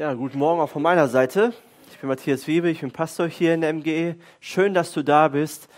Ja, 0.00 0.14
guten 0.14 0.38
Morgen 0.38 0.62
auch 0.62 0.70
von 0.70 0.80
meiner 0.80 1.08
Seite. 1.08 1.52
Ich 1.90 1.98
bin 1.98 2.08
Matthias 2.08 2.46
Wiebe, 2.46 2.70
ich 2.70 2.80
bin 2.80 2.90
Pastor 2.90 3.28
hier 3.28 3.52
in 3.52 3.60
der 3.60 3.70
MGE. 3.74 4.14
Schön, 4.40 4.72
dass 4.72 4.92
du 4.92 5.02
da 5.02 5.28
bist. 5.28 5.68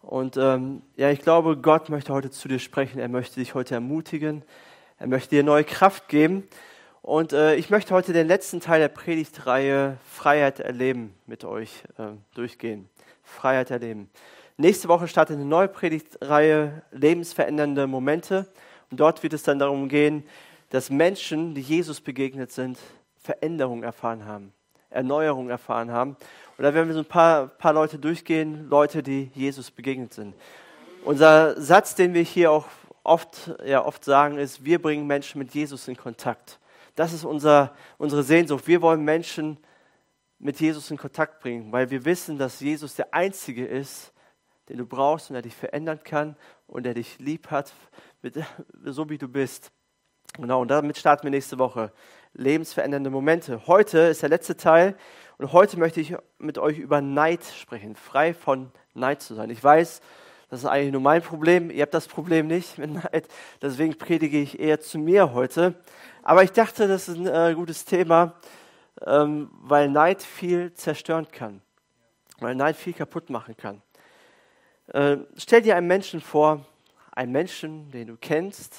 Und 0.00 0.36
ähm, 0.36 0.82
ja, 0.94 1.10
ich 1.10 1.22
glaube, 1.22 1.56
Gott 1.56 1.88
möchte 1.88 2.12
heute 2.12 2.30
zu 2.30 2.46
dir 2.46 2.60
sprechen. 2.60 3.00
Er 3.00 3.08
möchte 3.08 3.40
dich 3.40 3.54
heute 3.54 3.74
ermutigen. 3.74 4.44
Er 5.00 5.08
möchte 5.08 5.30
dir 5.30 5.42
neue 5.42 5.64
Kraft 5.64 6.06
geben. 6.06 6.46
Und 7.02 7.32
äh, 7.32 7.56
ich 7.56 7.68
möchte 7.68 7.92
heute 7.94 8.12
den 8.12 8.28
letzten 8.28 8.60
Teil 8.60 8.78
der 8.78 8.86
Predigtreihe 8.86 9.96
Freiheit 10.08 10.60
erleben 10.60 11.12
mit 11.26 11.44
euch 11.44 11.82
äh, 11.98 12.12
durchgehen. 12.36 12.88
Freiheit 13.24 13.72
erleben. 13.72 14.08
Nächste 14.56 14.86
Woche 14.86 15.08
startet 15.08 15.34
eine 15.34 15.46
neue 15.46 15.66
Predigtreihe 15.66 16.82
Lebensverändernde 16.92 17.88
Momente. 17.88 18.46
Und 18.92 19.00
dort 19.00 19.24
wird 19.24 19.32
es 19.32 19.42
dann 19.42 19.58
darum 19.58 19.88
gehen, 19.88 20.22
dass 20.70 20.90
Menschen, 20.90 21.56
die 21.56 21.60
Jesus 21.60 22.00
begegnet 22.00 22.52
sind, 22.52 22.78
Veränderung 23.24 23.82
erfahren 23.82 24.26
haben, 24.26 24.52
Erneuerung 24.90 25.48
erfahren 25.48 25.90
haben. 25.90 26.10
Und 26.58 26.62
da 26.62 26.74
werden 26.74 26.88
wir 26.88 26.94
so 26.94 27.00
ein 27.00 27.06
paar, 27.06 27.48
paar 27.48 27.72
Leute 27.72 27.98
durchgehen, 27.98 28.68
Leute, 28.68 29.02
die 29.02 29.30
Jesus 29.34 29.70
begegnet 29.70 30.12
sind. 30.12 30.34
Unser 31.04 31.58
Satz, 31.60 31.94
den 31.94 32.12
wir 32.12 32.20
hier 32.20 32.52
auch 32.52 32.66
oft, 33.02 33.50
ja, 33.64 33.82
oft 33.84 34.04
sagen, 34.04 34.36
ist, 34.36 34.62
wir 34.62 34.80
bringen 34.80 35.06
Menschen 35.06 35.38
mit 35.38 35.54
Jesus 35.54 35.88
in 35.88 35.96
Kontakt. 35.96 36.60
Das 36.96 37.14
ist 37.14 37.24
unser, 37.24 37.74
unsere 37.96 38.22
Sehnsucht. 38.22 38.66
Wir 38.66 38.82
wollen 38.82 39.02
Menschen 39.02 39.56
mit 40.38 40.60
Jesus 40.60 40.90
in 40.90 40.98
Kontakt 40.98 41.40
bringen, 41.40 41.72
weil 41.72 41.90
wir 41.90 42.04
wissen, 42.04 42.36
dass 42.36 42.60
Jesus 42.60 42.94
der 42.94 43.14
Einzige 43.14 43.64
ist, 43.64 44.12
den 44.68 44.76
du 44.76 44.84
brauchst 44.84 45.30
und 45.30 45.34
der 45.34 45.42
dich 45.42 45.56
verändern 45.56 46.00
kann 46.04 46.36
und 46.66 46.84
der 46.84 46.92
dich 46.92 47.18
lieb 47.18 47.50
hat, 47.50 47.72
mit, 48.20 48.38
so 48.84 49.08
wie 49.08 49.16
du 49.16 49.28
bist. 49.28 49.72
Genau, 50.36 50.60
und 50.60 50.68
damit 50.68 50.98
starten 50.98 51.22
wir 51.22 51.30
nächste 51.30 51.58
Woche 51.58 51.90
lebensverändernde 52.34 53.10
Momente. 53.10 53.66
Heute 53.66 53.98
ist 53.98 54.22
der 54.22 54.28
letzte 54.28 54.56
Teil 54.56 54.96
und 55.38 55.52
heute 55.52 55.78
möchte 55.78 56.00
ich 56.00 56.14
mit 56.38 56.58
euch 56.58 56.78
über 56.78 57.00
Neid 57.00 57.44
sprechen, 57.44 57.96
frei 57.96 58.34
von 58.34 58.70
Neid 58.92 59.22
zu 59.22 59.34
sein. 59.34 59.50
Ich 59.50 59.62
weiß, 59.62 60.00
das 60.50 60.60
ist 60.60 60.66
eigentlich 60.66 60.92
nur 60.92 61.00
mein 61.00 61.22
Problem. 61.22 61.70
Ihr 61.70 61.82
habt 61.82 61.94
das 61.94 62.06
Problem 62.06 62.46
nicht 62.46 62.78
mit 62.78 62.92
Neid. 62.92 63.28
Deswegen 63.62 63.96
predige 63.96 64.40
ich 64.40 64.60
eher 64.60 64.80
zu 64.80 64.98
mir 64.98 65.32
heute. 65.32 65.74
Aber 66.22 66.42
ich 66.42 66.52
dachte, 66.52 66.86
das 66.86 67.08
ist 67.08 67.18
ein 67.18 67.26
äh, 67.26 67.54
gutes 67.54 67.84
Thema, 67.84 68.34
ähm, 69.04 69.50
weil 69.62 69.88
Neid 69.88 70.22
viel 70.22 70.72
zerstören 70.74 71.28
kann. 71.30 71.60
Weil 72.38 72.54
Neid 72.54 72.76
viel 72.76 72.92
kaputt 72.92 73.30
machen 73.30 73.56
kann. 73.56 73.82
Äh, 74.88 75.18
stell 75.36 75.62
dir 75.62 75.76
einen 75.76 75.86
Menschen 75.86 76.20
vor, 76.20 76.64
einen 77.12 77.32
Menschen, 77.32 77.90
den 77.90 78.08
du 78.08 78.16
kennst, 78.16 78.76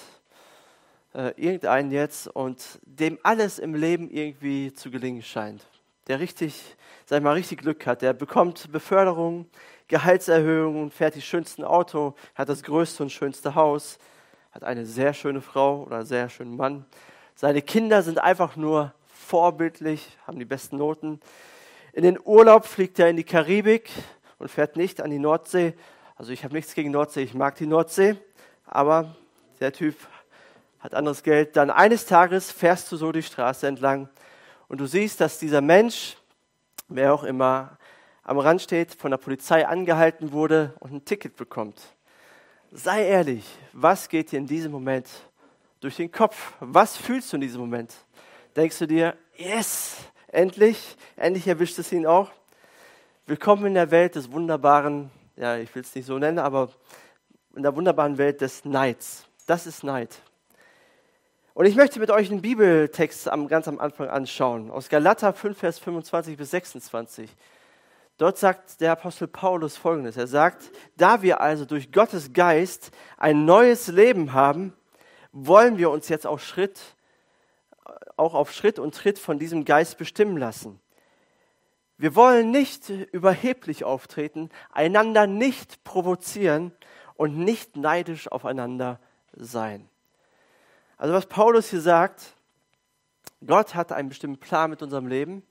äh, 1.16 1.33
irgendeinen 1.38 1.91
jetzt 1.91 2.27
und 2.27 2.80
dem 2.83 3.17
alles 3.23 3.58
im 3.58 3.73
Leben 3.73 4.09
irgendwie 4.09 4.73
zu 4.73 4.91
gelingen 4.91 5.23
scheint. 5.23 5.66
Der 6.08 6.19
richtig, 6.19 6.75
sag 7.05 7.19
ich 7.19 7.23
mal, 7.23 7.33
richtig 7.33 7.61
Glück 7.61 7.88
hat. 7.88 8.02
Der 8.02 8.13
bekommt 8.13 8.71
Beförderung, 8.71 9.47
Gehaltserhöhungen, 9.88 10.91
fährt 10.91 11.16
die 11.16 11.21
schönsten 11.21 11.63
Auto, 11.63 12.16
hat 12.36 12.49
das 12.49 12.63
größte 12.63 13.03
und 13.03 13.11
schönste 13.11 13.55
Haus, 13.55 13.97
hat 14.52 14.63
eine 14.63 14.86
sehr 14.86 15.13
schöne 15.13 15.41
Frau 15.41 15.83
oder 15.83 16.05
sehr 16.05 16.30
schönen 16.30 16.55
Mann. 16.58 16.86
Seine 17.33 17.61
Kinder 17.61 18.03
sind 18.03 18.19
einfach 18.19 18.55
nur 18.55 18.93
vorbildlich, 19.08 20.17
haben 20.27 20.38
die 20.38 20.45
besten 20.45 20.77
Noten. 20.77 21.19
In 21.93 22.03
den 22.03 22.19
Urlaub 22.23 22.66
fliegt 22.66 22.99
er 22.99 23.09
in 23.09 23.16
die 23.16 23.23
Karibik 23.23 23.89
und 24.38 24.52
fährt 24.52 24.75
nicht 24.75 25.02
an 25.02 25.11
die 25.11 25.19
Nordsee. 25.19 25.73
Also 26.17 26.31
ich 26.31 26.43
habe 26.43 26.53
nichts 26.53 26.75
gegen 26.75 26.91
Nordsee, 26.91 27.23
ich 27.23 27.33
mag 27.33 27.55
die 27.55 27.67
Nordsee, 27.67 28.16
aber 28.66 29.16
der 29.59 29.71
Typ 29.71 29.95
hat 30.86 30.94
anderes 30.94 31.23
Geld. 31.23 31.55
Dann 31.55 31.72
eines 31.72 32.05
Tages 32.05 32.52
fährst 32.52 32.91
du 32.91 32.97
so 32.97 33.11
die 33.11 33.23
Straße 33.23 33.67
entlang 33.67 34.08
und 34.67 34.80
du 34.80 34.86
siehst, 34.86 35.19
dass 35.19 35.39
dieser 35.39 35.61
Mensch, 35.61 36.16
wer 36.88 37.11
auch 37.11 37.23
immer 37.23 37.80
am 38.23 38.38
Rand 38.38 38.61
steht, 38.61 38.94
von 38.94 39.09
der 39.09 39.17
Polizei 39.17 39.67
angehalten 39.67 40.31
wurde 40.31 40.75
und 40.80 40.94
ein 40.94 41.03
Ticket 41.03 41.36
bekommt. 41.38 41.82
Sei 42.71 43.08
ehrlich, 43.08 43.45
was 43.73 44.09
geht 44.09 44.32
dir 44.32 44.37
in 44.37 44.45
diesem 44.45 44.71
Moment 44.71 45.08
durch 45.80 45.95
den 45.95 46.11
Kopf? 46.11 46.54
Was 46.59 46.95
fühlst 46.95 47.33
du 47.33 47.38
in 47.38 47.42
diesem 47.42 47.61
Moment? 47.61 47.92
Denkst 48.55 48.77
du 48.77 48.86
dir, 48.86 49.17
yes, 49.38 49.98
endlich, 50.27 50.98
endlich 51.15 51.48
erwischt 51.48 51.80
es 51.80 51.92
ihn 51.92 52.05
auch? 52.05 52.30
Willkommen 53.26 53.65
in 53.65 53.73
der 53.73 53.89
Welt 53.89 54.14
des 54.14 54.32
wunderbaren, 54.32 55.09
ja, 55.36 55.58
ich 55.58 55.73
will 55.73 55.82
es 55.82 55.95
nicht 55.95 56.05
so 56.05 56.20
nennen, 56.20 56.38
aber 56.38 56.70
in 57.55 57.64
der 57.64 57.76
wunderbaren 57.76 58.20
Welt 58.20 58.42
des 58.42 58.65
Neids. 58.65 59.26
Das 59.48 59.65
ist 59.65 59.83
Neid. 59.83 60.21
Und 61.55 61.66
ich 61.67 61.77
möchte 61.77 62.02
mit 62.02 62.11
euch 62.11 62.30
einen 62.30 62.42
Bibeltext 62.42 63.30
am, 63.30 63.48
ganz 63.48 63.70
am 63.70 63.80
Anfang 63.80 64.10
anschauen, 64.10 64.70
aus 64.70 64.89
Galater 64.89 65.32
5, 65.32 65.58
Vers 65.58 65.80
25 65.80 66.36
bis 66.36 66.52
26. 66.52 67.33
Dort 68.17 68.38
sagt 68.38 68.82
der 68.82 68.92
Apostel 68.92 69.30
Paulus 69.30 69.77
folgendes. 69.77 70.17
Er 70.17 70.27
sagt, 70.27 70.70
da 70.98 71.21
wir 71.21 71.39
also 71.39 71.64
durch 71.64 71.94
Gottes 71.94 72.33
Geist 72.33 72.92
ein 73.15 73.45
neues 73.45 73.88
Leben 73.88 74.33
haben, 74.33 74.73
wollen 75.32 75.77
wir 75.77 75.92
uns 75.92 76.10
jetzt 76.10 76.27
auch 76.27 76.39
Schritt, 76.39 76.77
auch 78.17 78.33
auf 78.33 78.52
Schritt 78.52 78.77
und 78.77 78.94
Tritt 78.94 79.17
von 79.17 79.39
diesem 79.39 79.64
Geist 79.64 79.98
bestimmen 79.98 80.36
lassen. 80.36 80.82
Wir 81.98 82.17
wollen 82.17 82.52
nicht 82.52 82.89
überheblich 82.89 83.86
auftreten, 83.86 84.49
einander 84.73 85.26
nicht 85.26 85.86
provozieren 85.86 86.73
und 87.14 87.38
nicht 87.38 87.77
neidisch 87.77 88.30
aufeinander 88.30 88.99
sein. 89.32 89.89
Also 90.98 91.14
was 91.14 91.26
Paulus 91.26 91.70
hier 91.70 91.82
sagt, 91.82 92.36
Gott 93.45 93.76
hat 93.76 93.92
einen 93.92 94.10
bestimmten 94.10 94.39
Plan 94.39 94.70
mit 94.70 94.82
unserem 94.82 95.08
Leben 95.08 95.44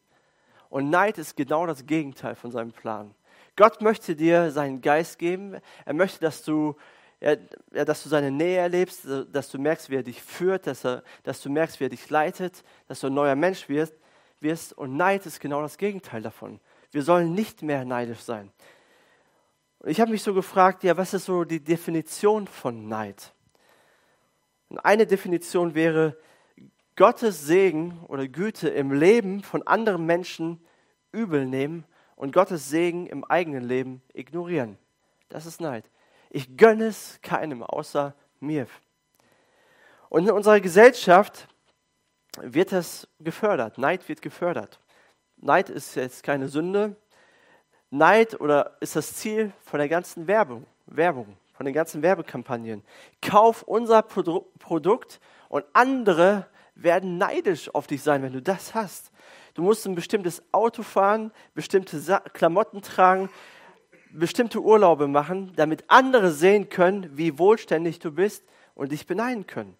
und 0.70 0.90
Neid 0.90 1.18
ist 1.18 1.36
genau 1.36 1.66
das 1.66 1.86
Gegenteil 1.86 2.34
von 2.34 2.50
seinem 2.50 2.72
Plan. 2.72 3.14
Gott 3.56 3.80
möchte 3.82 4.16
dir 4.16 4.50
seinen 4.50 4.80
Geist 4.80 5.18
geben. 5.18 5.60
Er 5.84 5.94
möchte, 5.94 6.20
dass 6.20 6.42
du, 6.42 6.74
ja, 7.20 7.36
dass 7.84 8.02
du 8.02 8.08
seine 8.08 8.30
Nähe 8.30 8.58
erlebst, 8.58 9.06
dass 9.30 9.50
du 9.50 9.58
merkst, 9.58 9.90
wie 9.90 9.96
er 9.96 10.02
dich 10.02 10.20
führt, 10.20 10.66
dass, 10.66 10.84
er, 10.84 11.04
dass 11.22 11.40
du 11.40 11.50
merkst, 11.50 11.78
wie 11.78 11.84
er 11.84 11.90
dich 11.90 12.10
leitet, 12.10 12.64
dass 12.88 13.00
du 13.00 13.06
ein 13.06 13.14
neuer 13.14 13.36
Mensch 13.36 13.68
wirst, 13.68 13.94
wirst. 14.40 14.72
Und 14.72 14.96
Neid 14.96 15.26
ist 15.26 15.40
genau 15.40 15.62
das 15.62 15.78
Gegenteil 15.78 16.22
davon. 16.22 16.58
Wir 16.90 17.02
sollen 17.02 17.34
nicht 17.34 17.62
mehr 17.62 17.84
neidisch 17.84 18.20
sein. 18.20 18.50
Und 19.78 19.90
ich 19.90 20.00
habe 20.00 20.10
mich 20.10 20.22
so 20.22 20.34
gefragt, 20.34 20.82
ja, 20.82 20.96
was 20.96 21.14
ist 21.14 21.26
so 21.26 21.44
die 21.44 21.62
Definition 21.62 22.46
von 22.46 22.88
Neid? 22.88 23.33
Und 24.74 24.80
eine 24.80 25.06
Definition 25.06 25.76
wäre, 25.76 26.16
Gottes 26.96 27.46
Segen 27.46 28.00
oder 28.08 28.26
Güte 28.26 28.68
im 28.68 28.90
Leben 28.90 29.44
von 29.44 29.64
anderen 29.64 30.04
Menschen 30.04 30.66
übel 31.12 31.46
nehmen 31.46 31.84
und 32.16 32.32
Gottes 32.32 32.70
Segen 32.70 33.06
im 33.06 33.22
eigenen 33.22 33.62
Leben 33.62 34.02
ignorieren. 34.14 34.76
Das 35.28 35.46
ist 35.46 35.60
Neid. 35.60 35.88
Ich 36.28 36.56
gönne 36.56 36.86
es 36.86 37.20
keinem 37.22 37.62
außer 37.62 38.16
mir. 38.40 38.66
Und 40.08 40.26
in 40.26 40.32
unserer 40.32 40.58
Gesellschaft 40.58 41.46
wird 42.40 42.72
das 42.72 43.06
gefördert. 43.20 43.78
Neid 43.78 44.08
wird 44.08 44.22
gefördert. 44.22 44.80
Neid 45.36 45.70
ist 45.70 45.94
jetzt 45.94 46.24
keine 46.24 46.48
Sünde. 46.48 46.96
Neid 47.90 48.40
oder 48.40 48.76
ist 48.80 48.96
das 48.96 49.14
Ziel 49.14 49.52
von 49.62 49.78
der 49.78 49.88
ganzen 49.88 50.26
Werbung. 50.26 50.66
Werbung 50.86 51.36
von 51.54 51.64
den 51.64 51.74
ganzen 51.74 52.02
Werbekampagnen. 52.02 52.82
Kauf 53.22 53.62
unser 53.62 54.02
Produ 54.02 54.46
Produkt 54.58 55.20
und 55.48 55.64
andere 55.72 56.46
werden 56.74 57.16
neidisch 57.16 57.72
auf 57.74 57.86
dich 57.86 58.02
sein, 58.02 58.22
wenn 58.22 58.32
du 58.32 58.42
das 58.42 58.74
hast. 58.74 59.12
Du 59.54 59.62
musst 59.62 59.86
ein 59.86 59.94
bestimmtes 59.94 60.42
Auto 60.52 60.82
fahren, 60.82 61.32
bestimmte 61.54 62.00
Sa 62.00 62.18
Klamotten 62.18 62.82
tragen, 62.82 63.30
bestimmte 64.10 64.60
Urlaube 64.60 65.06
machen, 65.06 65.52
damit 65.54 65.84
andere 65.88 66.32
sehen 66.32 66.68
können, 66.68 67.16
wie 67.16 67.38
wohlständig 67.38 68.00
du 68.00 68.10
bist 68.10 68.44
und 68.74 68.90
dich 68.90 69.06
beneiden 69.06 69.46
können. 69.46 69.76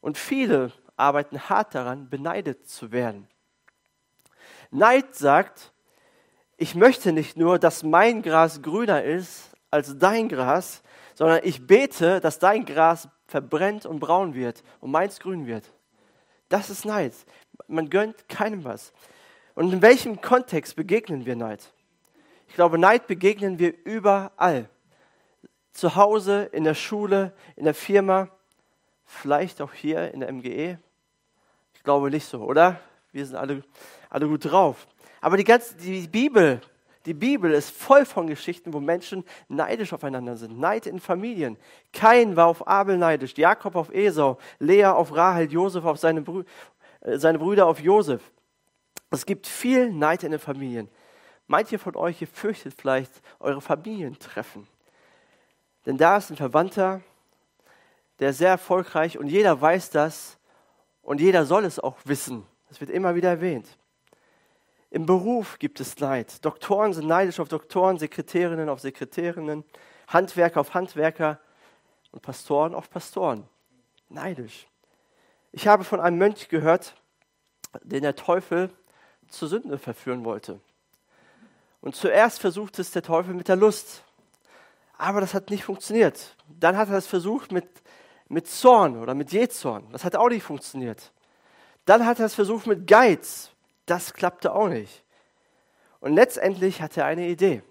Und 0.00 0.16
viele 0.16 0.70
arbeiten 0.96 1.48
hart 1.48 1.74
daran, 1.74 2.08
beneidet 2.08 2.68
zu 2.68 2.92
werden. 2.92 3.26
Neid 4.70 5.14
sagt, 5.14 5.72
ich 6.56 6.76
möchte 6.76 7.12
nicht 7.12 7.36
nur, 7.36 7.58
dass 7.58 7.82
mein 7.82 8.22
Gras 8.22 8.62
grüner 8.62 9.02
ist 9.02 9.50
als 9.70 9.98
dein 9.98 10.28
Gras, 10.28 10.82
sondern 11.14 11.40
ich 11.44 11.66
bete, 11.66 12.20
dass 12.20 12.38
dein 12.38 12.64
Gras 12.64 13.08
verbrennt 13.26 13.86
und 13.86 14.00
braun 14.00 14.34
wird 14.34 14.62
und 14.80 14.90
meins 14.90 15.20
grün 15.20 15.46
wird. 15.46 15.72
Das 16.48 16.70
ist 16.70 16.84
Neid. 16.84 17.14
Man 17.66 17.88
gönnt 17.88 18.28
keinem 18.28 18.64
was. 18.64 18.92
Und 19.54 19.72
in 19.72 19.82
welchem 19.82 20.20
Kontext 20.20 20.76
begegnen 20.76 21.24
wir 21.26 21.36
Neid? 21.36 21.72
Ich 22.48 22.54
glaube, 22.54 22.78
Neid 22.78 23.06
begegnen 23.06 23.58
wir 23.58 23.74
überall. 23.84 24.68
Zu 25.72 25.96
Hause, 25.96 26.44
in 26.52 26.64
der 26.64 26.74
Schule, 26.74 27.32
in 27.56 27.64
der 27.64 27.74
Firma, 27.74 28.28
vielleicht 29.04 29.60
auch 29.60 29.72
hier 29.72 30.12
in 30.12 30.20
der 30.20 30.32
MGE. 30.32 30.78
Ich 31.74 31.82
glaube 31.82 32.10
nicht 32.10 32.26
so, 32.26 32.42
oder? 32.42 32.80
Wir 33.12 33.26
sind 33.26 33.36
alle, 33.36 33.64
alle 34.10 34.28
gut 34.28 34.44
drauf. 34.44 34.86
Aber 35.20 35.36
die 35.36 35.44
ganze 35.44 35.74
die 35.76 36.06
Bibel 36.06 36.60
die 37.06 37.14
Bibel 37.14 37.52
ist 37.52 37.70
voll 37.70 38.06
von 38.06 38.26
Geschichten, 38.26 38.72
wo 38.72 38.80
Menschen 38.80 39.24
neidisch 39.48 39.92
aufeinander 39.92 40.36
sind. 40.36 40.58
Neid 40.58 40.86
in 40.86 41.00
Familien. 41.00 41.58
Kain 41.92 42.34
war 42.36 42.46
auf 42.46 42.66
Abel 42.66 42.96
neidisch, 42.96 43.34
Jakob 43.36 43.76
auf 43.76 43.92
Esau, 43.92 44.38
Lea 44.58 44.86
auf 44.86 45.14
Rahel, 45.14 45.52
Josef 45.52 45.84
auf 45.84 45.98
seine, 45.98 46.22
Brü 46.22 46.44
äh, 47.00 47.18
seine 47.18 47.38
Brüder 47.38 47.66
auf 47.66 47.80
Josef. 47.80 48.22
Es 49.10 49.26
gibt 49.26 49.46
viel 49.46 49.92
Neid 49.92 50.24
in 50.24 50.30
den 50.30 50.40
Familien. 50.40 50.88
Manche 51.46 51.78
von 51.78 51.94
euch, 51.94 52.22
ihr 52.22 52.28
fürchtet 52.28 52.74
vielleicht 52.74 53.12
eure 53.38 53.60
Familientreffen. 53.60 54.66
Denn 55.84 55.98
da 55.98 56.16
ist 56.16 56.30
ein 56.30 56.36
Verwandter, 56.36 57.02
der 58.18 58.32
sehr 58.32 58.48
erfolgreich 58.48 59.18
und 59.18 59.28
jeder 59.28 59.60
weiß 59.60 59.90
das 59.90 60.38
und 61.02 61.20
jeder 61.20 61.44
soll 61.44 61.66
es 61.66 61.78
auch 61.78 61.98
wissen. 62.04 62.46
Das 62.68 62.80
wird 62.80 62.88
immer 62.88 63.14
wieder 63.14 63.28
erwähnt. 63.28 63.76
Im 64.94 65.06
Beruf 65.06 65.58
gibt 65.58 65.80
es 65.80 65.98
Neid. 65.98 66.44
Doktoren 66.44 66.92
sind 66.92 67.08
neidisch 67.08 67.40
auf 67.40 67.48
Doktoren, 67.48 67.98
Sekretärinnen 67.98 68.68
auf 68.68 68.78
Sekretärinnen, 68.78 69.64
Handwerker 70.06 70.60
auf 70.60 70.72
Handwerker 70.72 71.40
und 72.12 72.22
Pastoren 72.22 72.76
auf 72.76 72.88
Pastoren. 72.90 73.42
Neidisch. 74.08 74.68
Ich 75.50 75.66
habe 75.66 75.82
von 75.82 75.98
einem 75.98 76.18
Mönch 76.18 76.48
gehört, 76.48 76.94
den 77.82 78.02
der 78.02 78.14
Teufel 78.14 78.70
zur 79.26 79.48
Sünde 79.48 79.78
verführen 79.78 80.24
wollte. 80.24 80.60
Und 81.80 81.96
zuerst 81.96 82.38
versucht 82.38 82.78
es 82.78 82.92
der 82.92 83.02
Teufel 83.02 83.34
mit 83.34 83.48
der 83.48 83.56
Lust. 83.56 84.04
Aber 84.96 85.20
das 85.20 85.34
hat 85.34 85.50
nicht 85.50 85.64
funktioniert. 85.64 86.36
Dann 86.46 86.76
hat 86.76 86.88
er 86.88 86.98
es 86.98 87.08
versucht 87.08 87.50
mit, 87.50 87.66
mit 88.28 88.46
Zorn 88.46 89.02
oder 89.02 89.16
mit 89.16 89.32
Jezorn. 89.32 89.88
Das 89.90 90.04
hat 90.04 90.14
auch 90.14 90.28
nicht 90.28 90.44
funktioniert. 90.44 91.10
Dann 91.84 92.06
hat 92.06 92.20
er 92.20 92.26
es 92.26 92.34
versucht 92.36 92.68
mit 92.68 92.86
Geiz. 92.86 93.50
Das 93.86 94.14
klappte 94.14 94.54
auch 94.54 94.68
nicht. 94.68 95.04
Und 96.00 96.14
letztendlich 96.14 96.82
hat 96.82 96.96
er 96.96 97.06
eine 97.06 97.28
Idee. 97.28 97.62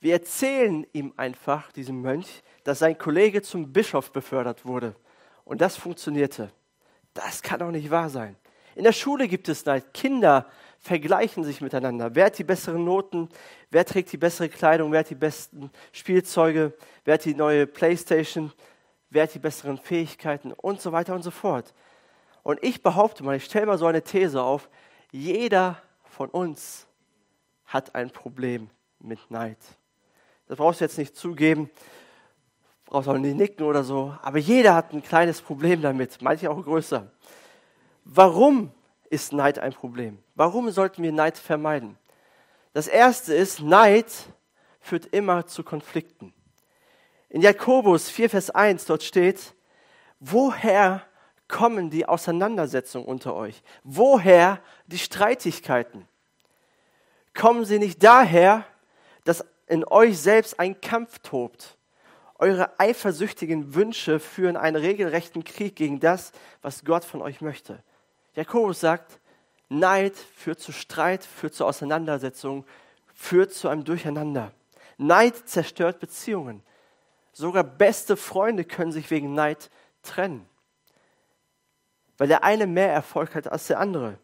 Wir 0.00 0.14
erzählen 0.14 0.84
ihm 0.92 1.12
einfach, 1.16 1.70
diesem 1.72 2.00
Mönch, 2.00 2.42
dass 2.64 2.80
sein 2.80 2.98
Kollege 2.98 3.40
zum 3.42 3.72
Bischof 3.72 4.12
befördert 4.12 4.64
wurde. 4.64 4.96
Und 5.44 5.60
das 5.60 5.76
funktionierte. 5.76 6.50
Das 7.14 7.42
kann 7.42 7.60
doch 7.60 7.70
nicht 7.70 7.90
wahr 7.90 8.10
sein. 8.10 8.36
In 8.74 8.84
der 8.84 8.92
Schule 8.92 9.28
gibt 9.28 9.48
es 9.48 9.64
Neid. 9.64 9.92
Kinder 9.94 10.48
vergleichen 10.80 11.44
sich 11.44 11.60
miteinander. 11.60 12.14
Wer 12.14 12.26
hat 12.26 12.38
die 12.38 12.44
besseren 12.44 12.84
Noten? 12.84 13.28
Wer 13.70 13.84
trägt 13.84 14.10
die 14.12 14.16
bessere 14.16 14.48
Kleidung? 14.48 14.90
Wer 14.90 15.00
hat 15.00 15.10
die 15.10 15.14
besten 15.14 15.70
Spielzeuge? 15.92 16.72
Wer 17.04 17.14
hat 17.14 17.24
die 17.24 17.34
neue 17.34 17.66
Playstation? 17.66 18.52
Wer 19.10 19.24
hat 19.24 19.34
die 19.34 19.38
besseren 19.38 19.78
Fähigkeiten? 19.78 20.52
Und 20.52 20.80
so 20.80 20.90
weiter 20.90 21.14
und 21.14 21.22
so 21.22 21.30
fort. 21.30 21.74
Und 22.42 22.58
ich 22.64 22.82
behaupte 22.82 23.22
mal, 23.22 23.36
ich 23.36 23.44
stelle 23.44 23.66
mal 23.66 23.78
so 23.78 23.86
eine 23.86 24.02
These 24.02 24.42
auf, 24.42 24.68
jeder 25.12 25.80
von 26.04 26.28
uns 26.30 26.86
hat 27.66 27.94
ein 27.94 28.10
Problem 28.10 28.70
mit 28.98 29.30
Neid. 29.30 29.58
Das 30.48 30.56
brauchst 30.56 30.80
du 30.80 30.84
jetzt 30.84 30.98
nicht 30.98 31.16
zugeben, 31.16 31.70
brauchst 32.86 33.08
auch 33.08 33.16
nicht 33.16 33.36
nicken 33.36 33.64
oder 33.64 33.84
so, 33.84 34.16
aber 34.22 34.38
jeder 34.38 34.74
hat 34.74 34.92
ein 34.92 35.02
kleines 35.02 35.40
Problem 35.40 35.80
damit, 35.80 36.20
manche 36.20 36.50
auch 36.50 36.62
größer. 36.62 37.10
Warum 38.04 38.72
ist 39.10 39.32
Neid 39.32 39.58
ein 39.58 39.72
Problem? 39.72 40.18
Warum 40.34 40.70
sollten 40.70 41.02
wir 41.02 41.12
Neid 41.12 41.38
vermeiden? 41.38 41.96
Das 42.72 42.88
erste 42.88 43.34
ist, 43.34 43.60
Neid 43.60 44.10
führt 44.80 45.06
immer 45.06 45.46
zu 45.46 45.62
Konflikten. 45.62 46.34
In 47.28 47.42
Jakobus 47.42 48.08
4, 48.08 48.30
Vers 48.30 48.50
1 48.50 48.86
dort 48.86 49.02
steht, 49.02 49.54
woher 50.20 51.02
kommen 51.52 51.90
die 51.90 52.06
Auseinandersetzungen 52.06 53.06
unter 53.06 53.34
euch? 53.34 53.62
Woher 53.84 54.60
die 54.86 54.98
Streitigkeiten? 54.98 56.08
Kommen 57.34 57.64
sie 57.64 57.78
nicht 57.78 58.02
daher, 58.02 58.64
dass 59.24 59.44
in 59.68 59.84
euch 59.84 60.18
selbst 60.18 60.58
ein 60.58 60.80
Kampf 60.80 61.20
tobt? 61.20 61.76
Eure 62.38 62.80
eifersüchtigen 62.80 63.74
Wünsche 63.74 64.18
führen 64.18 64.56
einen 64.56 64.76
regelrechten 64.76 65.44
Krieg 65.44 65.76
gegen 65.76 66.00
das, 66.00 66.32
was 66.62 66.84
Gott 66.84 67.04
von 67.04 67.22
euch 67.22 67.40
möchte. 67.40 67.82
Jakobus 68.34 68.80
sagt, 68.80 69.20
Neid 69.68 70.16
führt 70.16 70.58
zu 70.58 70.72
Streit, 70.72 71.22
führt 71.22 71.54
zu 71.54 71.64
Auseinandersetzungen, 71.64 72.64
führt 73.14 73.52
zu 73.52 73.68
einem 73.68 73.84
Durcheinander. 73.84 74.52
Neid 74.96 75.48
zerstört 75.48 76.00
Beziehungen. 76.00 76.62
Sogar 77.32 77.62
beste 77.62 78.16
Freunde 78.16 78.64
können 78.64 78.92
sich 78.92 79.10
wegen 79.10 79.34
Neid 79.34 79.70
trennen, 80.02 80.46
weil 82.22 82.28
der 82.28 82.44
eine 82.44 82.68
mehr 82.68 82.92
Erfolg 82.92 83.34
hat 83.34 83.50
als 83.50 83.66
der 83.66 83.80
andere. 83.80 84.16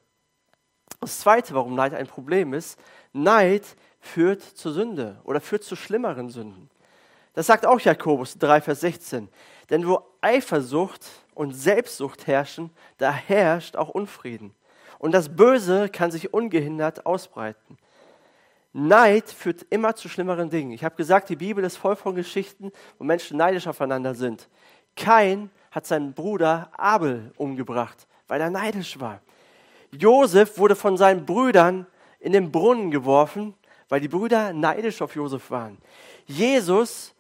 Das 1.01 1.19
Zweite, 1.19 1.53
warum 1.55 1.75
Neid 1.75 1.95
ein 1.95 2.07
Problem 2.07 2.55
ist, 2.55 2.79
Neid 3.13 3.65
führt 3.99 4.41
zur 4.41 4.73
Sünde 4.73 5.21
oder 5.25 5.41
führt 5.41 5.65
zu 5.65 5.75
schlimmeren 5.75 6.31
Sünden. 6.31 6.71
Das 7.33 7.49
sagt 7.49 7.67
auch 7.67 7.81
Jakobus 7.81 8.39
3, 8.39 8.61
Vers 8.61 8.83
16. 8.83 9.29
Denn 9.69 9.85
wo 9.85 10.01
Eifersucht 10.21 11.05
und 11.35 11.55
Selbstsucht 11.55 12.29
herrschen, 12.29 12.71
da 12.99 13.11
herrscht 13.11 13.75
auch 13.75 13.89
Unfrieden. 13.89 14.55
Und 15.01 15.11
das 15.11 15.35
Böse 15.35 15.89
kann 15.89 16.13
sich 16.13 16.33
ungehindert 16.33 17.05
ausbreiten. 17.05 17.79
Neid 18.73 19.29
führt 19.29 19.67
immer 19.71 19.97
zu 19.97 20.09
schlimmeren 20.09 20.51
Dingen. 20.51 20.71
Ich 20.71 20.85
habe 20.85 20.95
gesagt, 20.95 21.31
die 21.31 21.35
Bibel 21.35 21.65
ist 21.65 21.79
voll 21.79 21.97
von 21.97 22.15
Geschichten, 22.15 22.71
wo 22.97 23.03
Menschen 23.03 23.39
neidisch 23.39 23.67
aufeinander 23.67 24.15
sind. 24.15 24.49
Kein 24.95 25.51
hat 25.71 25.87
seinen 25.87 26.15
Bruder 26.15 26.71
Abel 26.77 27.33
umgebracht, 27.37 28.07
weil 28.27 28.41
er 28.41 28.51
neidisch 28.51 29.01
war. 29.01 29.21
Josef 29.93 30.59
wurde 30.59 30.77
von 30.77 30.97
seinen 30.97 31.25
Brüdern 31.25 31.87
in 32.21 32.33
den 32.33 32.51
Brunnen 32.51 32.91
geworfen, 32.91 33.55
weil 33.89 34.01
die 34.01 34.09
Brüder 34.09 34.53
neidisch 34.53 35.01
auf 35.03 35.15
Josef 35.15 35.51
waren. 35.51 35.79
Jesus 36.27 37.15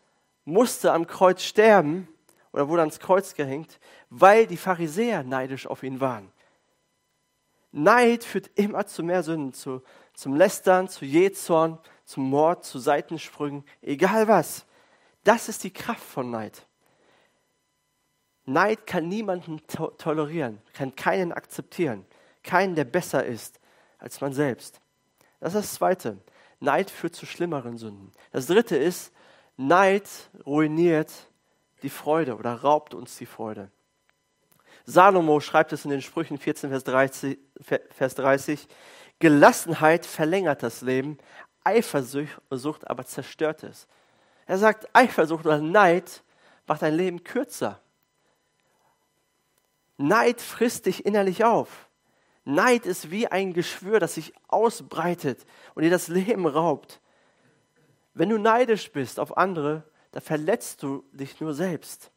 musste 0.44 0.92
am 0.92 1.06
Kreuz 1.06 1.42
sterben 1.42 2.08
oder 2.52 2.68
wurde 2.68 2.82
ans 2.82 3.00
Kreuz 3.00 3.34
gehängt, 3.34 3.78
weil 4.10 4.46
die 4.46 4.56
Pharisäer 4.56 5.22
neidisch 5.22 5.66
auf 5.66 5.82
ihn 5.82 6.00
waren. 6.00 6.30
Neid 7.70 8.24
führt 8.24 8.50
immer 8.54 8.86
zu 8.86 9.02
mehr 9.02 9.22
Sünden, 9.22 9.52
zu, 9.52 9.82
zum 10.14 10.34
Lästern, 10.34 10.88
zu 10.88 11.04
Jezorn, 11.04 11.78
zum 12.04 12.28
Mord, 12.30 12.64
zu 12.64 12.78
Seitensprüngen, 12.78 13.64
egal 13.82 14.28
was. 14.28 14.64
Das 15.24 15.48
ist 15.48 15.64
die 15.64 15.72
Kraft 15.72 16.02
von 16.02 16.30
Neid. 16.30 16.66
Neid 18.48 18.86
kann 18.86 19.08
niemanden 19.08 19.60
to 19.66 19.88
tolerieren, 19.98 20.62
kann 20.72 20.96
keinen 20.96 21.32
akzeptieren, 21.32 22.06
keinen, 22.42 22.74
der 22.74 22.84
besser 22.84 23.24
ist 23.26 23.60
als 23.98 24.22
man 24.22 24.32
selbst. 24.32 24.80
Das 25.38 25.54
ist 25.54 25.60
das 25.60 25.74
Zweite. 25.74 26.16
Neid 26.58 26.90
führt 26.90 27.14
zu 27.14 27.26
schlimmeren 27.26 27.76
Sünden. 27.76 28.10
Das 28.32 28.46
Dritte 28.46 28.76
ist, 28.76 29.12
Neid 29.58 30.08
ruiniert 30.46 31.12
die 31.82 31.90
Freude 31.90 32.36
oder 32.36 32.54
raubt 32.54 32.94
uns 32.94 33.18
die 33.18 33.26
Freude. 33.26 33.70
Salomo 34.86 35.40
schreibt 35.40 35.74
es 35.74 35.84
in 35.84 35.90
den 35.90 36.00
Sprüchen 36.00 36.38
14, 36.38 36.70
Vers 36.70 36.84
30, 36.84 37.38
Vers 37.90 38.14
30 38.14 38.66
Gelassenheit 39.18 40.06
verlängert 40.06 40.62
das 40.62 40.80
Leben, 40.80 41.18
Eifersucht 41.64 42.88
aber 42.88 43.04
zerstört 43.04 43.62
es. 43.62 43.86
Er 44.46 44.56
sagt, 44.56 44.88
Eifersucht 44.94 45.44
oder 45.44 45.58
Neid 45.58 46.22
macht 46.66 46.80
dein 46.80 46.94
Leben 46.94 47.22
kürzer. 47.24 47.82
Neid 49.98 50.40
frisst 50.40 50.86
dich 50.86 51.04
innerlich 51.04 51.44
auf. 51.44 51.88
Neid 52.44 52.86
ist 52.86 53.10
wie 53.10 53.26
ein 53.26 53.52
Geschwür, 53.52 54.00
das 54.00 54.14
sich 54.14 54.32
ausbreitet 54.46 55.44
und 55.74 55.82
dir 55.82 55.90
das 55.90 56.08
Leben 56.08 56.46
raubt. 56.46 57.00
Wenn 58.14 58.30
du 58.30 58.38
neidisch 58.38 58.90
bist 58.90 59.20
auf 59.20 59.36
andere, 59.36 59.84
da 60.12 60.20
verletzt 60.20 60.82
du 60.82 61.04
dich 61.12 61.40
nur 61.40 61.52
selbst. 61.52 62.10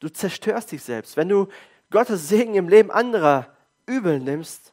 Du 0.00 0.08
zerstörst 0.08 0.72
dich 0.72 0.82
selbst. 0.82 1.16
Wenn 1.16 1.28
du 1.28 1.48
Gottes 1.90 2.28
Segen 2.28 2.54
im 2.54 2.68
Leben 2.68 2.90
anderer 2.90 3.54
übel 3.86 4.18
nimmst 4.18 4.72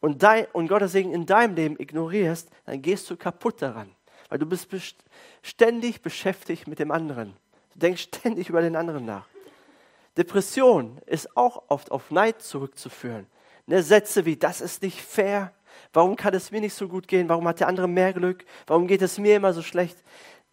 und, 0.00 0.22
dein, 0.22 0.46
und 0.52 0.68
Gottes 0.68 0.92
Segen 0.92 1.12
in 1.12 1.26
deinem 1.26 1.56
Leben 1.56 1.76
ignorierst, 1.78 2.48
dann 2.66 2.80
gehst 2.82 3.10
du 3.10 3.16
kaputt 3.16 3.60
daran. 3.60 3.94
Weil 4.28 4.38
du 4.38 4.46
bist 4.46 4.68
ständig 5.42 6.02
beschäftigt 6.02 6.68
mit 6.68 6.78
dem 6.78 6.90
anderen. 6.90 7.36
Du 7.72 7.80
denkst 7.80 8.02
ständig 8.02 8.48
über 8.48 8.60
den 8.60 8.76
anderen 8.76 9.04
nach. 9.04 9.26
Depression 10.18 10.98
ist 11.06 11.36
auch 11.36 11.62
oft 11.68 11.92
auf 11.92 12.10
Neid 12.10 12.42
zurückzuführen. 12.42 13.26
Ne, 13.66 13.82
Sätze 13.82 14.24
wie, 14.24 14.36
das 14.36 14.60
ist 14.60 14.82
nicht 14.82 15.00
fair, 15.00 15.52
warum 15.92 16.16
kann 16.16 16.34
es 16.34 16.50
mir 16.50 16.60
nicht 16.60 16.74
so 16.74 16.88
gut 16.88 17.06
gehen, 17.06 17.28
warum 17.28 17.46
hat 17.46 17.60
der 17.60 17.68
andere 17.68 17.86
mehr 17.86 18.12
Glück, 18.12 18.44
warum 18.66 18.88
geht 18.88 19.00
es 19.00 19.18
mir 19.18 19.36
immer 19.36 19.52
so 19.52 19.62
schlecht. 19.62 20.02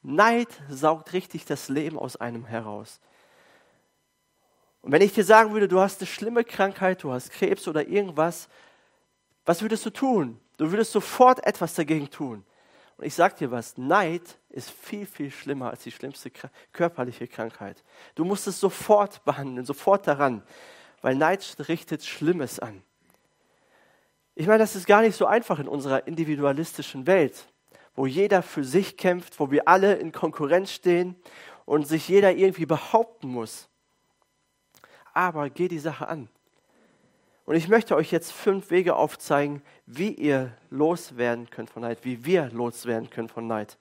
Neid 0.04 0.50
saugt 0.70 1.14
richtig 1.14 1.46
das 1.46 1.68
Leben 1.68 1.98
aus 1.98 2.16
einem 2.16 2.46
heraus. 2.46 3.00
Und 4.82 4.92
wenn 4.92 5.02
ich 5.02 5.14
dir 5.14 5.24
sagen 5.24 5.52
würde, 5.52 5.68
du 5.68 5.80
hast 5.80 6.00
eine 6.00 6.08
schlimme 6.08 6.44
Krankheit, 6.44 7.02
du 7.02 7.12
hast 7.12 7.32
Krebs 7.32 7.68
oder 7.68 7.88
irgendwas, 7.88 8.48
was 9.46 9.64
würdest 9.64 9.84
du 9.86 9.90
tun? 9.90 10.40
Du 10.58 10.72
würdest 10.72 10.92
sofort 10.92 11.44
etwas 11.44 11.74
dagegen 11.74 12.12
tun. 12.12 12.46
Und 12.98 13.06
ich 13.06 13.14
sage 13.14 13.36
dir 13.36 13.52
was, 13.52 13.78
Neid 13.78 14.40
ist 14.50 14.72
viel, 14.72 15.06
viel 15.06 15.32
schlimmer 15.32 15.70
als 15.70 15.84
die 15.84 15.92
schlimmste 15.92 16.32
körperliche 16.72 17.28
Krankheit. 17.28 17.84
Du 18.16 18.24
musst 18.24 18.48
es 18.48 18.60
sofort 18.60 19.24
behandeln, 19.26 19.66
sofort 19.66 20.08
daran, 20.08 20.44
weil 21.02 21.16
Neid 21.16 21.56
richtet 21.68 22.06
Schlimmes 22.06 22.60
an. 22.60 22.82
Ich 24.34 24.48
meine, 24.48 24.60
das 24.60 24.76
ist 24.76 24.88
gar 24.88 25.02
nicht 25.02 25.16
so 25.16 25.26
einfach 25.26 25.60
in 25.60 25.68
unserer 25.68 26.08
individualistischen 26.08 27.08
Welt 27.08 27.48
wo 27.96 28.06
jeder 28.06 28.42
für 28.44 28.64
sich 28.64 28.98
kämpft, 28.98 29.40
wo 29.40 29.52
wir 29.52 29.68
alle 29.68 29.96
in 29.96 30.12
Konkurrenz 30.12 30.72
stehen 30.72 31.16
und 31.66 31.88
sich 31.88 32.08
jeder 32.08 32.36
irgendwie 32.36 32.66
behaupten 32.66 33.30
muss. 33.30 33.70
Aber 35.14 35.50
geh 35.50 35.68
die 35.70 35.80
Sache 35.80 36.08
an. 36.08 36.30
Und 37.46 37.56
ich 37.56 37.68
möchte 37.68 37.96
euch 37.96 38.12
jetzt 38.12 38.32
fünf 38.32 38.72
Wege 38.72 38.96
aufzeigen, 38.96 39.62
wie 39.86 40.10
ihr 40.10 40.52
loswerden 40.72 41.50
könnt 41.50 41.70
von 41.70 41.84
Neid, 41.84 42.00
wie 42.04 42.26
wir 42.26 42.50
loswerden 42.50 43.10
können 43.10 43.30
von 43.30 43.46
Neid. 43.46 43.78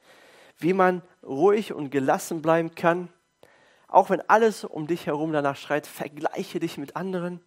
Wie 0.59 0.75
man 0.75 1.03
ruhig 1.23 1.73
und 1.73 1.91
gelassen 1.91 2.43
bleiben 2.43 2.75
kann, 2.75 3.09
auch 3.89 4.11
wenn 4.11 4.21
alles 4.29 4.65
um 4.65 4.87
dich 4.87 5.07
herum 5.07 5.33
danach 5.33 5.57
schreit, 5.57 5.87
vergleiche 5.87 6.61
dich 6.61 6.77
mit 6.79 6.97
anderen. 6.97 7.41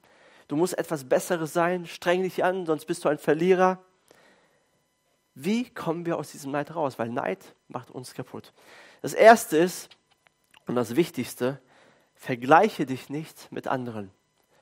Du 0.48 0.56
musst 0.56 0.78
etwas 0.78 1.08
Besseres 1.08 1.54
sein, 1.54 1.86
streng 1.86 2.24
dich 2.24 2.44
an, 2.44 2.66
sonst 2.66 2.86
bist 2.86 3.06
du 3.06 3.10
ein 3.10 3.18
Verlierer. 3.18 3.84
Wie 5.36 5.70
kommen 5.70 6.06
wir 6.06 6.18
aus 6.18 6.32
diesem 6.32 6.52
Neid 6.52 6.74
raus? 6.74 6.98
Weil 6.98 7.10
Neid 7.10 7.54
macht 7.68 7.92
uns 7.92 8.14
kaputt. 8.14 8.54
Das 9.02 9.14
erste 9.14 9.58
ist, 9.58 9.90
und 10.66 10.76
das 10.76 10.96
Wichtigste, 10.96 11.62
vergleiche 12.16 12.86
dich 12.86 13.10
nicht 13.10 13.52
mit 13.52 13.68
anderen. 13.68 14.12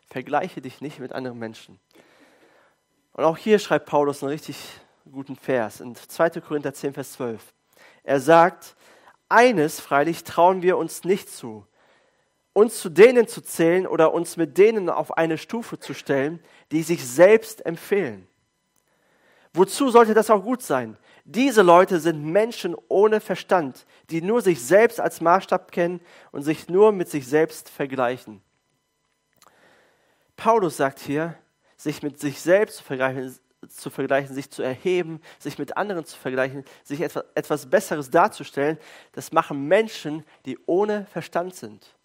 Vergleiche 0.07 0.61
dich 0.61 0.81
nicht 0.81 0.99
mit 0.99 1.13
anderen 1.13 1.39
Menschen. 1.39 1.79
Und 3.13 3.23
auch 3.23 3.37
hier 3.37 3.59
schreibt 3.59 3.85
Paulus 3.85 4.21
einen 4.21 4.31
richtig 4.31 4.57
guten 5.11 5.35
Vers 5.35 5.81
in 5.81 5.95
2. 5.95 6.41
Korinther 6.41 6.73
10, 6.73 6.93
Vers 6.93 7.13
12. 7.13 7.53
Er 8.03 8.19
sagt, 8.19 8.75
eines 9.29 9.79
freilich 9.79 10.23
trauen 10.23 10.61
wir 10.61 10.77
uns 10.77 11.03
nicht 11.03 11.29
zu, 11.29 11.65
uns 12.53 12.79
zu 12.79 12.89
denen 12.89 13.27
zu 13.27 13.41
zählen 13.41 13.87
oder 13.87 14.13
uns 14.13 14.37
mit 14.37 14.57
denen 14.57 14.89
auf 14.89 15.17
eine 15.17 15.37
Stufe 15.37 15.79
zu 15.79 15.93
stellen, 15.93 16.39
die 16.71 16.83
sich 16.83 17.05
selbst 17.05 17.65
empfehlen. 17.65 18.27
Wozu 19.53 19.89
sollte 19.89 20.13
das 20.13 20.29
auch 20.29 20.43
gut 20.43 20.61
sein? 20.61 20.97
Diese 21.23 21.63
Leute 21.63 21.99
sind 21.99 22.23
Menschen 22.23 22.75
ohne 22.87 23.19
Verstand, 23.19 23.85
die 24.09 24.21
nur 24.21 24.41
sich 24.41 24.61
selbst 24.61 24.99
als 24.99 25.21
Maßstab 25.21 25.71
kennen 25.71 26.01
und 26.31 26.43
sich 26.43 26.69
nur 26.69 26.91
mit 26.91 27.09
sich 27.09 27.27
selbst 27.27 27.69
vergleichen. 27.69 28.41
Paulus 30.35 30.77
sagt 30.77 30.99
hier, 30.99 31.35
sich 31.77 32.03
mit 32.03 32.19
sich 32.19 32.41
selbst 32.41 32.77
zu 32.77 32.83
vergleichen, 32.83 33.35
zu 33.69 33.89
vergleichen, 33.89 34.33
sich 34.33 34.49
zu 34.49 34.61
erheben, 34.61 35.21
sich 35.39 35.57
mit 35.57 35.77
anderen 35.77 36.05
zu 36.05 36.17
vergleichen, 36.17 36.63
sich 36.83 37.01
etwas, 37.01 37.25
etwas 37.35 37.69
Besseres 37.69 38.09
darzustellen, 38.09 38.77
das 39.13 39.31
machen 39.31 39.67
Menschen, 39.67 40.23
die 40.45 40.57
ohne 40.65 41.05
Verstand 41.07 41.55
sind. 41.55 41.95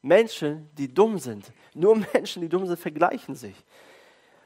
Menschen, 0.00 0.68
die 0.76 0.92
dumm 0.92 1.18
sind. 1.18 1.52
Nur 1.74 1.96
Menschen, 2.14 2.42
die 2.42 2.48
dumm 2.48 2.66
sind, 2.66 2.78
vergleichen 2.78 3.34
sich. 3.34 3.54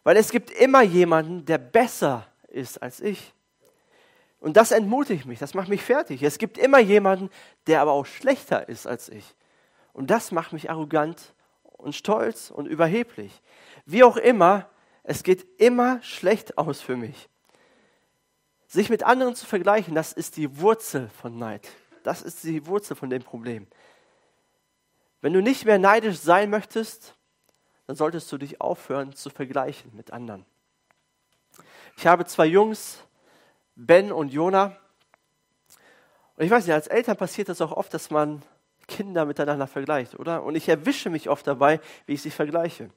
Weil 0.02 0.16
es 0.16 0.30
gibt 0.30 0.50
immer 0.50 0.82
jemanden, 0.82 1.44
der 1.44 1.58
besser 1.58 2.26
ist 2.48 2.80
als 2.82 3.00
ich. 3.00 3.32
Und 4.38 4.56
das 4.56 4.70
entmutigt 4.70 5.26
mich, 5.26 5.38
das 5.38 5.54
macht 5.54 5.68
mich 5.68 5.82
fertig. 5.82 6.22
Es 6.22 6.38
gibt 6.38 6.58
immer 6.58 6.78
jemanden, 6.78 7.30
der 7.66 7.80
aber 7.80 7.92
auch 7.92 8.06
schlechter 8.06 8.68
ist 8.68 8.86
als 8.86 9.08
ich. 9.08 9.34
Und 9.92 10.10
das 10.10 10.30
macht 10.30 10.52
mich 10.52 10.70
arrogant 10.70 11.32
und 11.78 11.94
stolz 11.94 12.50
und 12.50 12.66
überheblich. 12.66 13.40
Wie 13.84 14.02
auch 14.02 14.16
immer, 14.16 14.68
es 15.02 15.22
geht 15.22 15.46
immer 15.60 16.02
schlecht 16.02 16.58
aus 16.58 16.80
für 16.80 16.96
mich. 16.96 17.28
Sich 18.66 18.90
mit 18.90 19.04
anderen 19.04 19.36
zu 19.36 19.46
vergleichen, 19.46 19.94
das 19.94 20.12
ist 20.12 20.36
die 20.36 20.60
Wurzel 20.60 21.08
von 21.20 21.38
Neid. 21.38 21.68
Das 22.02 22.22
ist 22.22 22.42
die 22.44 22.66
Wurzel 22.66 22.96
von 22.96 23.10
dem 23.10 23.22
Problem. 23.22 23.66
Wenn 25.20 25.32
du 25.32 25.40
nicht 25.40 25.64
mehr 25.64 25.78
neidisch 25.78 26.18
sein 26.18 26.50
möchtest, 26.50 27.14
dann 27.86 27.96
solltest 27.96 28.30
du 28.32 28.38
dich 28.38 28.60
aufhören 28.60 29.14
zu 29.14 29.30
vergleichen 29.30 29.94
mit 29.94 30.12
anderen. 30.12 30.44
Ich 31.96 32.06
habe 32.06 32.24
zwei 32.26 32.46
Jungs, 32.46 32.98
Ben 33.76 34.12
und 34.12 34.32
Jona. 34.32 34.76
Und 36.36 36.44
ich 36.44 36.50
weiß 36.50 36.66
nicht, 36.66 36.74
als 36.74 36.88
Eltern 36.88 37.16
passiert 37.16 37.48
das 37.48 37.60
auch 37.60 37.72
oft, 37.72 37.94
dass 37.94 38.10
man 38.10 38.42
Kinder 38.88 39.24
miteinander 39.24 39.66
vergleicht, 39.66 40.18
oder? 40.18 40.42
Und 40.42 40.54
ich 40.54 40.68
erwische 40.68 41.10
mich 41.10 41.28
oft 41.28 41.46
dabei, 41.46 41.80
wie 42.06 42.14
ich 42.14 42.22
sie 42.22 42.30
vergleiche. 42.30 42.90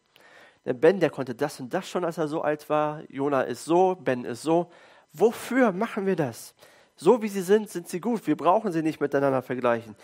Der 0.65 0.73
Ben, 0.73 0.99
der 0.99 1.09
konnte 1.09 1.35
das 1.35 1.59
und 1.59 1.73
das 1.73 1.89
schon, 1.89 2.05
als 2.05 2.17
er 2.17 2.27
so 2.27 2.41
alt 2.41 2.69
war. 2.69 3.01
Jona 3.09 3.41
ist 3.41 3.65
so, 3.65 3.95
Ben 3.95 4.25
ist 4.25 4.41
so. 4.41 4.71
Wofür 5.13 5.71
machen 5.71 6.05
wir 6.05 6.15
das? 6.15 6.53
So 6.95 7.21
wie 7.21 7.29
sie 7.29 7.41
sind, 7.41 7.69
sind 7.69 7.87
sie 7.87 8.01
gut. 8.01 8.27
Wir 8.27 8.35
brauchen 8.35 8.71
sie 8.71 8.83
nicht 8.83 8.99
miteinander 8.99 9.41
vergleichen. 9.41 9.95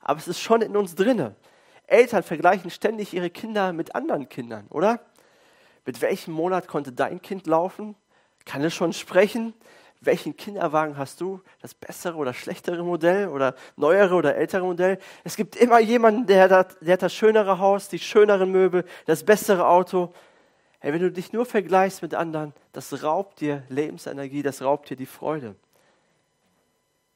Aber 0.00 0.18
es 0.18 0.28
ist 0.28 0.40
schon 0.40 0.62
in 0.62 0.76
uns 0.76 0.94
drinne. 0.94 1.34
Eltern 1.86 2.22
vergleichen 2.22 2.70
ständig 2.70 3.12
ihre 3.12 3.28
Kinder 3.28 3.72
mit 3.72 3.94
anderen 3.94 4.28
Kindern, 4.28 4.66
oder? 4.70 5.00
Mit 5.84 6.00
welchem 6.00 6.32
Monat 6.32 6.68
konnte 6.68 6.92
dein 6.92 7.20
Kind 7.20 7.46
laufen? 7.46 7.94
Kann 8.46 8.62
es 8.62 8.74
schon 8.74 8.92
sprechen? 8.92 9.52
Welchen 10.06 10.36
Kinderwagen 10.36 10.96
hast 10.96 11.20
du? 11.20 11.40
Das 11.60 11.74
bessere 11.74 12.16
oder 12.16 12.32
schlechtere 12.32 12.82
Modell 12.82 13.28
oder 13.28 13.54
neuere 13.76 14.14
oder 14.14 14.36
ältere 14.36 14.64
Modell? 14.64 14.98
Es 15.24 15.36
gibt 15.36 15.56
immer 15.56 15.80
jemanden, 15.80 16.26
der 16.26 16.48
hat, 16.50 16.76
der 16.80 16.94
hat 16.94 17.02
das 17.02 17.14
schönere 17.14 17.58
Haus, 17.58 17.88
die 17.88 17.98
schöneren 17.98 18.50
Möbel, 18.50 18.84
das 19.06 19.24
bessere 19.24 19.66
Auto. 19.66 20.12
Hey, 20.80 20.92
wenn 20.92 21.00
du 21.00 21.10
dich 21.10 21.32
nur 21.32 21.46
vergleichst 21.46 22.02
mit 22.02 22.14
anderen, 22.14 22.52
das 22.72 23.02
raubt 23.02 23.40
dir 23.40 23.62
Lebensenergie, 23.68 24.42
das 24.42 24.62
raubt 24.62 24.90
dir 24.90 24.96
die 24.96 25.06
Freude. 25.06 25.54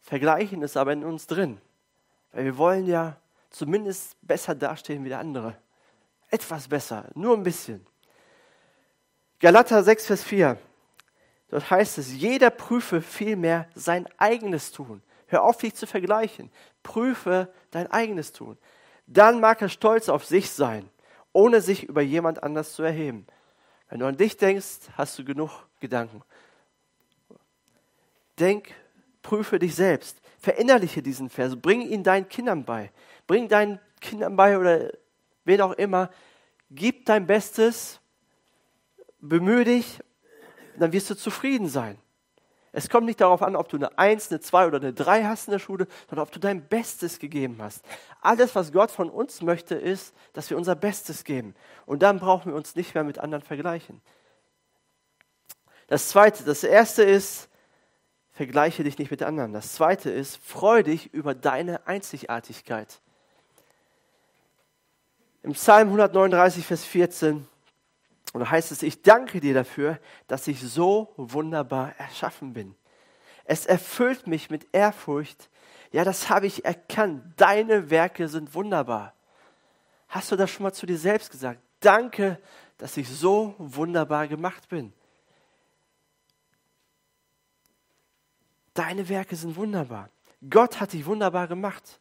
Vergleichen 0.00 0.62
ist 0.62 0.76
aber 0.76 0.92
in 0.92 1.04
uns 1.04 1.26
drin, 1.26 1.60
weil 2.32 2.44
wir 2.44 2.56
wollen 2.56 2.86
ja 2.86 3.16
zumindest 3.50 4.16
besser 4.22 4.54
dastehen 4.54 5.04
wie 5.04 5.10
der 5.10 5.18
andere. 5.18 5.56
Etwas 6.30 6.68
besser, 6.68 7.06
nur 7.14 7.36
ein 7.36 7.42
bisschen. 7.42 7.86
Galater 9.40 9.82
6, 9.82 10.06
Vers 10.06 10.24
4. 10.24 10.58
Dort 11.50 11.70
heißt 11.70 11.98
es, 11.98 12.12
jeder 12.12 12.50
prüfe 12.50 13.00
vielmehr 13.00 13.68
sein 13.74 14.06
eigenes 14.18 14.70
Tun. 14.70 15.02
Hör 15.26 15.42
auf, 15.42 15.58
dich 15.58 15.74
zu 15.74 15.86
vergleichen. 15.86 16.50
Prüfe 16.82 17.52
dein 17.70 17.90
eigenes 17.90 18.32
Tun. 18.32 18.58
Dann 19.06 19.40
mag 19.40 19.62
er 19.62 19.68
stolz 19.68 20.08
auf 20.08 20.24
sich 20.24 20.50
sein, 20.50 20.88
ohne 21.32 21.60
sich 21.60 21.84
über 21.84 22.02
jemand 22.02 22.42
anders 22.42 22.72
zu 22.74 22.82
erheben. 22.82 23.26
Wenn 23.88 24.00
du 24.00 24.06
an 24.06 24.16
dich 24.16 24.36
denkst, 24.36 24.90
hast 24.94 25.18
du 25.18 25.24
genug 25.24 25.50
Gedanken. 25.80 26.22
Denk, 28.38 28.74
prüfe 29.22 29.58
dich 29.58 29.74
selbst. 29.74 30.20
Verinnerliche 30.38 31.02
diesen 31.02 31.30
Vers. 31.30 31.56
Bring 31.56 31.80
ihn 31.82 32.04
deinen 32.04 32.28
Kindern 32.28 32.64
bei. 32.64 32.92
Bring 33.26 33.48
deinen 33.48 33.80
Kindern 34.00 34.36
bei 34.36 34.58
oder 34.58 34.90
wen 35.44 35.60
auch 35.62 35.72
immer. 35.72 36.10
Gib 36.70 37.06
dein 37.06 37.26
Bestes. 37.26 38.00
Bemühe 39.20 39.64
dich 39.64 40.00
dann 40.80 40.92
wirst 40.92 41.10
du 41.10 41.14
zufrieden 41.14 41.68
sein. 41.68 41.98
Es 42.72 42.88
kommt 42.88 43.06
nicht 43.06 43.20
darauf 43.20 43.42
an, 43.42 43.56
ob 43.56 43.68
du 43.68 43.76
eine 43.76 43.98
Eins, 43.98 44.30
eine 44.30 44.40
Zwei 44.40 44.66
oder 44.66 44.78
eine 44.78 44.92
Drei 44.92 45.24
hast 45.24 45.48
in 45.48 45.52
der 45.52 45.58
Schule, 45.58 45.86
sondern 46.08 46.26
ob 46.26 46.32
du 46.32 46.38
dein 46.38 46.68
Bestes 46.68 47.18
gegeben 47.18 47.56
hast. 47.60 47.84
Alles, 48.20 48.54
was 48.54 48.72
Gott 48.72 48.90
von 48.90 49.08
uns 49.08 49.42
möchte, 49.42 49.74
ist, 49.74 50.14
dass 50.34 50.50
wir 50.50 50.56
unser 50.56 50.74
Bestes 50.74 51.24
geben. 51.24 51.54
Und 51.86 52.02
dann 52.02 52.18
brauchen 52.18 52.52
wir 52.52 52.56
uns 52.56 52.76
nicht 52.76 52.94
mehr 52.94 53.04
mit 53.04 53.18
anderen 53.18 53.42
vergleichen. 53.42 54.02
Das 55.86 56.08
Zweite, 56.08 56.44
das 56.44 56.62
Erste 56.62 57.02
ist, 57.02 57.48
vergleiche 58.32 58.84
dich 58.84 58.98
nicht 58.98 59.10
mit 59.10 59.22
anderen. 59.22 59.54
Das 59.54 59.72
Zweite 59.72 60.10
ist, 60.10 60.36
freu 60.36 60.82
dich 60.82 61.12
über 61.14 61.34
deine 61.34 61.86
Einzigartigkeit. 61.86 63.00
Im 65.42 65.52
Psalm 65.52 65.88
139, 65.88 66.66
Vers 66.66 66.84
14 66.84 67.48
und 68.32 68.40
da 68.40 68.50
heißt 68.50 68.72
es, 68.72 68.82
ich 68.82 69.02
danke 69.02 69.40
dir 69.40 69.54
dafür, 69.54 69.98
dass 70.26 70.46
ich 70.48 70.60
so 70.60 71.12
wunderbar 71.16 71.94
erschaffen 71.98 72.52
bin. 72.52 72.74
Es 73.44 73.64
erfüllt 73.64 74.26
mich 74.26 74.50
mit 74.50 74.66
Ehrfurcht. 74.72 75.48
Ja, 75.90 76.04
das 76.04 76.28
habe 76.28 76.46
ich 76.46 76.64
erkannt. 76.64 77.22
Deine 77.36 77.88
Werke 77.90 78.28
sind 78.28 78.54
wunderbar. 78.54 79.14
Hast 80.08 80.30
du 80.30 80.36
das 80.36 80.50
schon 80.50 80.64
mal 80.64 80.72
zu 80.72 80.84
dir 80.84 80.98
selbst 80.98 81.30
gesagt? 81.30 81.60
Danke, 81.80 82.38
dass 82.76 82.96
ich 82.96 83.08
so 83.08 83.54
wunderbar 83.58 84.28
gemacht 84.28 84.68
bin. 84.68 84.92
Deine 88.74 89.08
Werke 89.08 89.34
sind 89.34 89.56
wunderbar. 89.56 90.10
Gott 90.48 90.78
hat 90.78 90.92
dich 90.92 91.04
wunderbar 91.06 91.48
gemacht. 91.48 91.98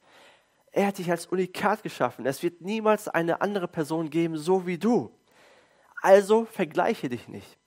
Er 0.72 0.88
hat 0.88 1.00
dich 1.00 1.10
als 1.10 1.26
Unikat 1.26 1.82
geschaffen. 1.82 2.26
Es 2.26 2.44
wird 2.44 2.62
niemals 2.62 3.08
eine 3.08 3.42
andere 3.42 3.68
Person 3.68 4.10
geben, 4.10 4.38
so 4.38 4.68
wie 4.68 4.78
du. 4.78 5.12
Also 6.02 6.46
vergleiche 6.46 7.10
dich 7.10 7.28
nicht. 7.28 7.58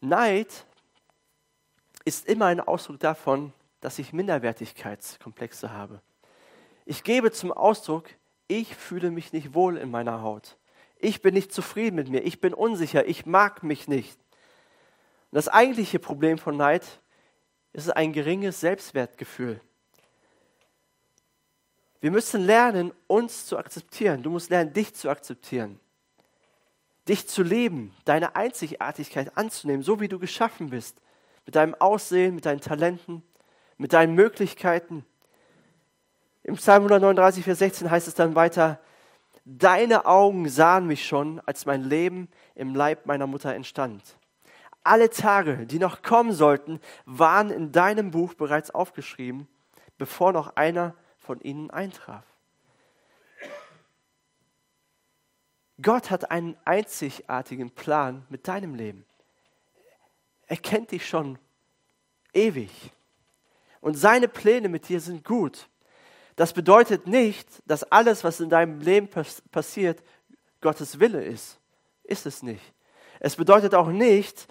Neid 0.00 0.66
ist 2.04 2.26
immer 2.26 2.46
ein 2.46 2.60
Ausdruck 2.60 3.00
davon, 3.00 3.52
dass 3.80 3.98
ich 3.98 4.12
Minderwertigkeitskomplexe 4.12 5.72
habe. 5.72 6.00
Ich 6.84 7.04
gebe 7.04 7.30
zum 7.30 7.52
Ausdruck, 7.52 8.08
ich 8.48 8.74
fühle 8.74 9.10
mich 9.10 9.32
nicht 9.32 9.54
wohl 9.54 9.76
in 9.76 9.90
meiner 9.90 10.22
Haut. 10.22 10.56
Ich 10.98 11.22
bin 11.22 11.34
nicht 11.34 11.52
zufrieden 11.52 11.96
mit 11.96 12.08
mir. 12.08 12.22
Ich 12.22 12.40
bin 12.40 12.54
unsicher. 12.54 13.06
Ich 13.06 13.26
mag 13.26 13.62
mich 13.62 13.88
nicht. 13.88 14.18
Und 15.30 15.36
das 15.36 15.48
eigentliche 15.48 15.98
Problem 15.98 16.38
von 16.38 16.56
Neid 16.56 17.00
ist 17.72 17.94
ein 17.96 18.12
geringes 18.12 18.60
Selbstwertgefühl. 18.60 19.60
Wir 22.00 22.10
müssen 22.10 22.44
lernen, 22.44 22.92
uns 23.06 23.46
zu 23.46 23.56
akzeptieren. 23.56 24.22
Du 24.22 24.30
musst 24.30 24.50
lernen, 24.50 24.72
dich 24.72 24.94
zu 24.94 25.08
akzeptieren 25.08 25.80
dich 27.08 27.28
zu 27.28 27.42
leben, 27.42 27.94
deine 28.04 28.36
Einzigartigkeit 28.36 29.36
anzunehmen, 29.36 29.82
so 29.82 30.00
wie 30.00 30.08
du 30.08 30.18
geschaffen 30.18 30.70
bist, 30.70 31.00
mit 31.46 31.56
deinem 31.56 31.74
Aussehen, 31.74 32.34
mit 32.34 32.46
deinen 32.46 32.60
Talenten, 32.60 33.22
mit 33.76 33.92
deinen 33.92 34.14
Möglichkeiten. 34.14 35.04
Im 36.44 36.56
Psalm 36.56 36.84
139, 36.84 37.44
Vers 37.44 37.58
16 37.58 37.90
heißt 37.90 38.08
es 38.08 38.14
dann 38.14 38.34
weiter, 38.34 38.80
Deine 39.44 40.06
Augen 40.06 40.48
sahen 40.48 40.86
mich 40.86 41.04
schon, 41.04 41.40
als 41.40 41.66
mein 41.66 41.82
Leben 41.82 42.28
im 42.54 42.76
Leib 42.76 43.06
meiner 43.06 43.26
Mutter 43.26 43.52
entstand. 43.52 44.00
Alle 44.84 45.10
Tage, 45.10 45.66
die 45.66 45.80
noch 45.80 46.02
kommen 46.02 46.32
sollten, 46.32 46.80
waren 47.06 47.50
in 47.50 47.72
deinem 47.72 48.12
Buch 48.12 48.34
bereits 48.34 48.70
aufgeschrieben, 48.70 49.48
bevor 49.98 50.32
noch 50.32 50.54
einer 50.54 50.94
von 51.18 51.40
ihnen 51.40 51.70
eintraf. 51.70 52.24
Gott 55.82 56.10
hat 56.10 56.30
einen 56.30 56.56
einzigartigen 56.64 57.70
Plan 57.70 58.24
mit 58.28 58.48
deinem 58.48 58.74
Leben. 58.74 59.04
Er 60.46 60.56
kennt 60.56 60.90
dich 60.92 61.06
schon 61.06 61.38
ewig. 62.32 62.70
Und 63.80 63.94
seine 63.94 64.28
Pläne 64.28 64.68
mit 64.68 64.88
dir 64.88 65.00
sind 65.00 65.24
gut. 65.24 65.68
Das 66.36 66.52
bedeutet 66.52 67.06
nicht, 67.06 67.48
dass 67.66 67.84
alles, 67.84 68.24
was 68.24 68.40
in 68.40 68.48
deinem 68.48 68.80
Leben 68.80 69.08
passiert, 69.50 70.02
Gottes 70.60 71.00
Wille 71.00 71.22
ist. 71.24 71.58
Ist 72.04 72.26
es 72.26 72.42
nicht. 72.42 72.72
Es 73.18 73.36
bedeutet 73.36 73.74
auch 73.74 73.88
nicht, 73.88 74.46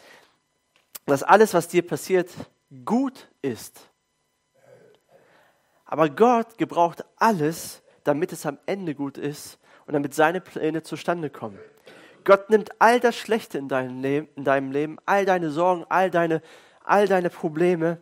dass 1.05 1.23
alles, 1.23 1.53
was 1.53 1.67
dir 1.67 1.85
passiert, 1.85 2.29
gut 2.85 3.29
ist. 3.41 3.89
Aber 5.85 6.09
Gott 6.09 6.57
gebraucht 6.57 7.03
alles, 7.17 7.81
damit 8.03 8.31
es 8.31 8.45
am 8.45 8.57
Ende 8.65 8.95
gut 8.95 9.17
ist 9.17 9.60
und 9.91 9.95
damit 9.95 10.13
seine 10.13 10.39
Pläne 10.39 10.83
zustande 10.83 11.29
kommen. 11.29 11.59
Gott 12.23 12.49
nimmt 12.49 12.69
all 12.79 13.01
das 13.01 13.17
Schlechte 13.17 13.57
in 13.57 13.67
deinem 13.67 14.01
Leben, 14.01 14.29
in 14.37 14.45
deinem 14.45 14.71
Leben 14.71 14.97
all 15.05 15.25
deine 15.25 15.49
Sorgen, 15.49 15.83
all 15.89 16.09
deine, 16.09 16.41
all 16.85 17.09
deine 17.09 17.29
Probleme, 17.29 17.97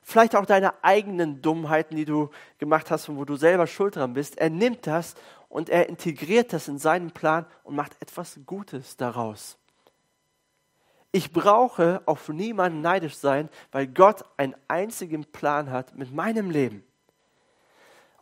vielleicht 0.00 0.36
auch 0.36 0.46
deine 0.46 0.82
eigenen 0.82 1.42
Dummheiten, 1.42 1.96
die 1.96 2.06
du 2.06 2.30
gemacht 2.56 2.90
hast 2.90 3.10
und 3.10 3.18
wo 3.18 3.26
du 3.26 3.36
selber 3.36 3.66
schuld 3.66 3.96
dran 3.96 4.14
bist. 4.14 4.38
Er 4.38 4.48
nimmt 4.48 4.86
das 4.86 5.16
und 5.50 5.68
er 5.68 5.86
integriert 5.90 6.54
das 6.54 6.66
in 6.66 6.78
seinen 6.78 7.10
Plan 7.10 7.44
und 7.62 7.76
macht 7.76 8.00
etwas 8.00 8.40
Gutes 8.46 8.96
daraus. 8.96 9.58
Ich 11.12 11.30
brauche 11.30 12.00
auf 12.06 12.30
niemanden 12.30 12.80
neidisch 12.80 13.16
sein, 13.16 13.50
weil 13.70 13.86
Gott 13.86 14.24
einen 14.38 14.54
einzigen 14.66 15.26
Plan 15.26 15.70
hat 15.70 15.94
mit 15.94 16.10
meinem 16.10 16.50
Leben. 16.50 16.84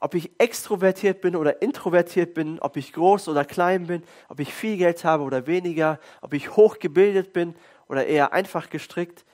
Ob 0.02 0.16
ich 0.16 0.32
extrovertiert 0.38 1.20
bin 1.20 1.36
oder 1.36 1.62
introvertiert 1.62 2.34
bin, 2.34 2.58
ob 2.58 2.76
ich 2.76 2.92
groß 2.92 3.28
oder 3.28 3.44
klein 3.44 3.86
bin, 3.86 4.02
ob 4.28 4.40
ich 4.40 4.52
viel 4.52 4.76
Geld 4.76 5.04
habe 5.04 5.22
oder 5.22 5.46
weniger, 5.46 6.00
ob 6.22 6.34
ich 6.34 6.56
hochgebildet 6.56 7.32
bin 7.32 7.54
oder 7.86 8.04
eher 8.04 8.32
einfach 8.32 8.68
gestrickt, 8.68 9.24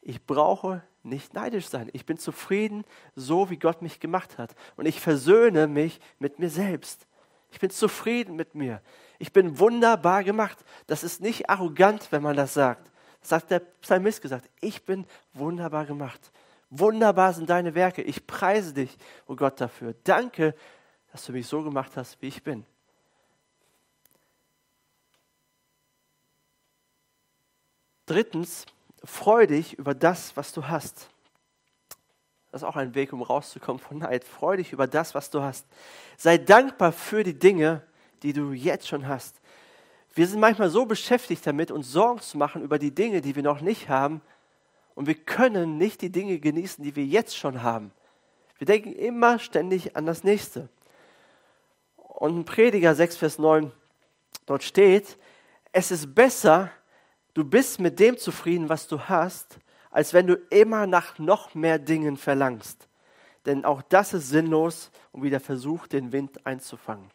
ich 0.00 0.24
brauche 0.24 0.84
nicht 1.02 1.34
neidisch 1.34 1.66
sein. 1.66 1.90
Ich 1.92 2.06
bin 2.06 2.16
zufrieden, 2.16 2.84
so 3.16 3.50
wie 3.50 3.58
Gott 3.58 3.82
mich 3.82 3.98
gemacht 3.98 4.38
hat. 4.38 4.54
Und 4.76 4.86
ich 4.86 5.00
versöhne 5.00 5.66
mich 5.66 5.98
mit 6.20 6.38
mir 6.38 6.48
selbst. 6.48 7.08
Ich 7.50 7.58
bin 7.58 7.70
zufrieden 7.70 8.36
mit 8.36 8.54
mir. 8.54 8.80
Ich 9.18 9.32
bin 9.32 9.58
wunderbar 9.58 10.22
gemacht. 10.22 10.58
Das 10.86 11.02
ist 11.02 11.20
nicht 11.20 11.50
arrogant, 11.50 12.12
wenn 12.12 12.22
man 12.22 12.36
das 12.36 12.54
sagt. 12.54 12.88
Das 13.18 13.30
sagt 13.30 13.50
der 13.50 13.58
Psalmist 13.58 14.22
gesagt. 14.22 14.48
Ich 14.60 14.84
bin 14.84 15.06
wunderbar 15.34 15.86
gemacht. 15.86 16.30
Wunderbar 16.70 17.32
sind 17.32 17.48
deine 17.48 17.74
Werke. 17.74 18.02
Ich 18.02 18.26
preise 18.26 18.74
dich, 18.74 18.96
oh 19.26 19.36
Gott, 19.36 19.60
dafür. 19.60 19.94
Danke, 20.04 20.54
dass 21.12 21.24
du 21.24 21.32
mich 21.32 21.46
so 21.46 21.62
gemacht 21.62 21.96
hast, 21.96 22.20
wie 22.20 22.28
ich 22.28 22.42
bin. 22.42 22.66
Drittens, 28.06 28.66
freu 29.04 29.46
dich 29.46 29.74
über 29.78 29.94
das, 29.94 30.36
was 30.36 30.52
du 30.52 30.66
hast. 30.66 31.08
Das 32.50 32.62
ist 32.62 32.68
auch 32.68 32.76
ein 32.76 32.94
Weg, 32.94 33.12
um 33.12 33.22
rauszukommen 33.22 33.78
von 33.78 33.98
Neid. 33.98 34.24
Freu 34.24 34.56
dich 34.56 34.72
über 34.72 34.86
das, 34.86 35.14
was 35.14 35.30
du 35.30 35.42
hast. 35.42 35.66
Sei 36.16 36.38
dankbar 36.38 36.92
für 36.92 37.22
die 37.22 37.38
Dinge, 37.38 37.82
die 38.22 38.32
du 38.32 38.52
jetzt 38.52 38.88
schon 38.88 39.06
hast. 39.06 39.40
Wir 40.14 40.26
sind 40.26 40.40
manchmal 40.40 40.70
so 40.70 40.86
beschäftigt 40.86 41.46
damit, 41.46 41.70
uns 41.70 41.92
Sorgen 41.92 42.20
zu 42.20 42.38
machen 42.38 42.62
über 42.62 42.78
die 42.78 42.94
Dinge, 42.94 43.20
die 43.20 43.36
wir 43.36 43.42
noch 43.42 43.60
nicht 43.60 43.88
haben. 43.88 44.22
Und 44.98 45.06
wir 45.06 45.14
können 45.14 45.78
nicht 45.78 46.00
die 46.00 46.10
Dinge 46.10 46.40
genießen, 46.40 46.82
die 46.82 46.96
wir 46.96 47.04
jetzt 47.04 47.36
schon 47.36 47.62
haben. 47.62 47.92
Wir 48.58 48.66
denken 48.66 48.90
immer 48.90 49.38
ständig 49.38 49.94
an 49.94 50.06
das 50.06 50.24
Nächste. 50.24 50.68
Und 51.94 52.38
in 52.38 52.44
Prediger 52.44 52.96
6, 52.96 53.16
Vers 53.16 53.38
9, 53.38 53.70
dort 54.44 54.64
steht, 54.64 55.16
es 55.70 55.92
ist 55.92 56.16
besser, 56.16 56.72
du 57.32 57.44
bist 57.44 57.78
mit 57.78 58.00
dem 58.00 58.18
zufrieden, 58.18 58.68
was 58.68 58.88
du 58.88 58.98
hast, 59.02 59.60
als 59.92 60.14
wenn 60.14 60.26
du 60.26 60.34
immer 60.50 60.88
nach 60.88 61.20
noch 61.20 61.54
mehr 61.54 61.78
Dingen 61.78 62.16
verlangst. 62.16 62.88
Denn 63.46 63.64
auch 63.64 63.82
das 63.82 64.14
ist 64.14 64.30
sinnlos 64.30 64.90
und 65.12 65.22
wieder 65.22 65.38
versucht, 65.38 65.92
den 65.92 66.10
Wind 66.10 66.44
einzufangen. 66.44 67.08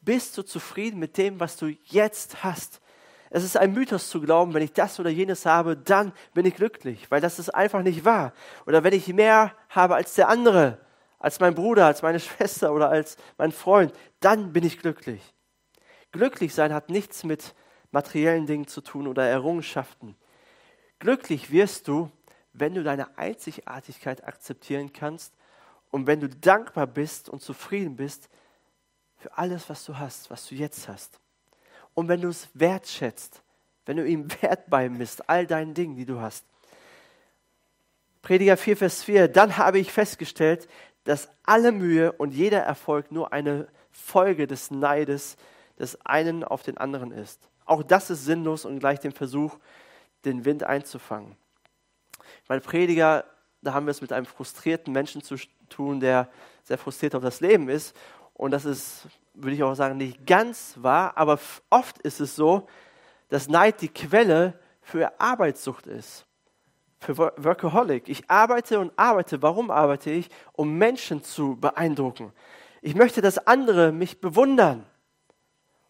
Bist 0.00 0.38
du 0.38 0.44
zufrieden 0.44 1.00
mit 1.00 1.18
dem, 1.18 1.40
was 1.40 1.56
du 1.56 1.74
jetzt 1.86 2.44
hast? 2.44 2.80
Es 3.34 3.44
ist 3.44 3.56
ein 3.56 3.72
Mythos 3.72 4.10
zu 4.10 4.20
glauben, 4.20 4.52
wenn 4.52 4.62
ich 4.62 4.74
das 4.74 5.00
oder 5.00 5.08
jenes 5.08 5.46
habe, 5.46 5.74
dann 5.74 6.12
bin 6.34 6.44
ich 6.44 6.54
glücklich, 6.54 7.10
weil 7.10 7.22
das 7.22 7.38
ist 7.38 7.48
einfach 7.48 7.82
nicht 7.82 8.04
wahr. 8.04 8.34
Oder 8.66 8.84
wenn 8.84 8.92
ich 8.92 9.08
mehr 9.08 9.54
habe 9.70 9.94
als 9.94 10.12
der 10.12 10.28
andere, 10.28 10.78
als 11.18 11.40
mein 11.40 11.54
Bruder, 11.54 11.86
als 11.86 12.02
meine 12.02 12.20
Schwester 12.20 12.74
oder 12.74 12.90
als 12.90 13.16
mein 13.38 13.50
Freund, 13.50 13.94
dann 14.20 14.52
bin 14.52 14.64
ich 14.64 14.78
glücklich. 14.78 15.22
Glücklich 16.10 16.54
sein 16.54 16.74
hat 16.74 16.90
nichts 16.90 17.24
mit 17.24 17.54
materiellen 17.90 18.44
Dingen 18.44 18.66
zu 18.66 18.82
tun 18.82 19.06
oder 19.06 19.26
Errungenschaften. 19.26 20.14
Glücklich 20.98 21.50
wirst 21.50 21.88
du, 21.88 22.10
wenn 22.52 22.74
du 22.74 22.82
deine 22.82 23.16
Einzigartigkeit 23.16 24.24
akzeptieren 24.24 24.92
kannst 24.92 25.32
und 25.90 26.06
wenn 26.06 26.20
du 26.20 26.28
dankbar 26.28 26.86
bist 26.86 27.30
und 27.30 27.40
zufrieden 27.40 27.96
bist 27.96 28.28
für 29.16 29.38
alles, 29.38 29.70
was 29.70 29.86
du 29.86 29.96
hast, 29.96 30.30
was 30.30 30.46
du 30.48 30.54
jetzt 30.54 30.86
hast. 30.86 31.21
Und 31.94 32.08
wenn 32.08 32.20
du 32.20 32.28
es 32.28 32.48
wertschätzt, 32.54 33.42
wenn 33.86 33.96
du 33.96 34.06
ihm 34.06 34.28
Wert 34.42 34.68
beimisst, 34.70 35.28
all 35.28 35.46
deinen 35.46 35.74
Dingen, 35.74 35.96
die 35.96 36.06
du 36.06 36.20
hast. 36.20 36.44
Prediger 38.22 38.56
4, 38.56 38.76
Vers 38.76 39.02
4, 39.02 39.28
dann 39.28 39.56
habe 39.56 39.78
ich 39.78 39.92
festgestellt, 39.92 40.68
dass 41.04 41.28
alle 41.42 41.72
Mühe 41.72 42.12
und 42.12 42.32
jeder 42.32 42.60
Erfolg 42.60 43.10
nur 43.10 43.32
eine 43.32 43.66
Folge 43.90 44.46
des 44.46 44.70
Neides 44.70 45.36
des 45.78 46.00
einen 46.06 46.44
auf 46.44 46.62
den 46.62 46.78
anderen 46.78 47.10
ist. 47.10 47.48
Auch 47.64 47.82
das 47.82 48.10
ist 48.10 48.24
sinnlos 48.24 48.64
und 48.64 48.78
gleich 48.78 49.00
dem 49.00 49.12
Versuch, 49.12 49.58
den 50.24 50.44
Wind 50.44 50.62
einzufangen. 50.62 51.36
Weil 52.46 52.60
Prediger, 52.60 53.24
da 53.62 53.74
haben 53.74 53.86
wir 53.86 53.90
es 53.90 54.00
mit 54.00 54.12
einem 54.12 54.26
frustrierten 54.26 54.92
Menschen 54.92 55.22
zu 55.22 55.36
tun, 55.68 56.00
der 56.00 56.28
sehr 56.62 56.78
frustriert 56.78 57.14
auf 57.14 57.22
das 57.22 57.40
Leben 57.40 57.68
ist. 57.68 57.96
Und 58.34 58.52
das 58.52 58.64
ist, 58.64 59.06
würde 59.34 59.54
ich 59.56 59.62
auch 59.62 59.74
sagen, 59.74 59.96
nicht 59.96 60.26
ganz 60.26 60.74
wahr, 60.78 61.16
aber 61.16 61.38
oft 61.70 61.98
ist 61.98 62.20
es 62.20 62.36
so, 62.36 62.66
dass 63.28 63.48
Neid 63.48 63.80
die 63.80 63.88
Quelle 63.88 64.58
für 64.82 65.18
Arbeitssucht 65.20 65.86
ist, 65.86 66.26
für 66.98 67.16
Workaholic. 67.16 68.08
Ich 68.08 68.28
arbeite 68.28 68.78
und 68.78 68.92
arbeite. 68.96 69.42
Warum 69.42 69.70
arbeite 69.70 70.10
ich? 70.10 70.28
Um 70.52 70.76
Menschen 70.76 71.22
zu 71.22 71.56
beeindrucken. 71.56 72.32
Ich 72.82 72.94
möchte, 72.94 73.20
dass 73.20 73.46
andere 73.46 73.92
mich 73.92 74.20
bewundern. 74.20 74.84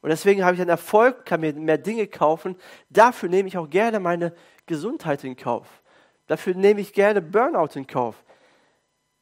Und 0.02 0.11
deswegen 0.11 0.44
habe 0.44 0.55
ich 0.55 0.61
einen 0.61 0.70
Erfolg, 0.70 1.24
kann 1.24 1.40
mir 1.40 1.52
mehr 1.52 1.78
Dinge 1.78 2.07
kaufen. 2.07 2.57
Dafür 2.90 3.28
nehme 3.28 3.48
ich 3.48 3.59
auch 3.59 3.68
gerne 3.68 4.00
meine 4.00 4.35
Gesundheit 4.66 5.24
in 5.24 5.37
Kauf. 5.37 5.66
Dafür 6.26 6.55
nehme 6.55 6.81
ich 6.81 6.92
gerne 6.92 7.20
Burnout 7.22 7.70
in 7.74 7.87
Kauf. 7.87 8.22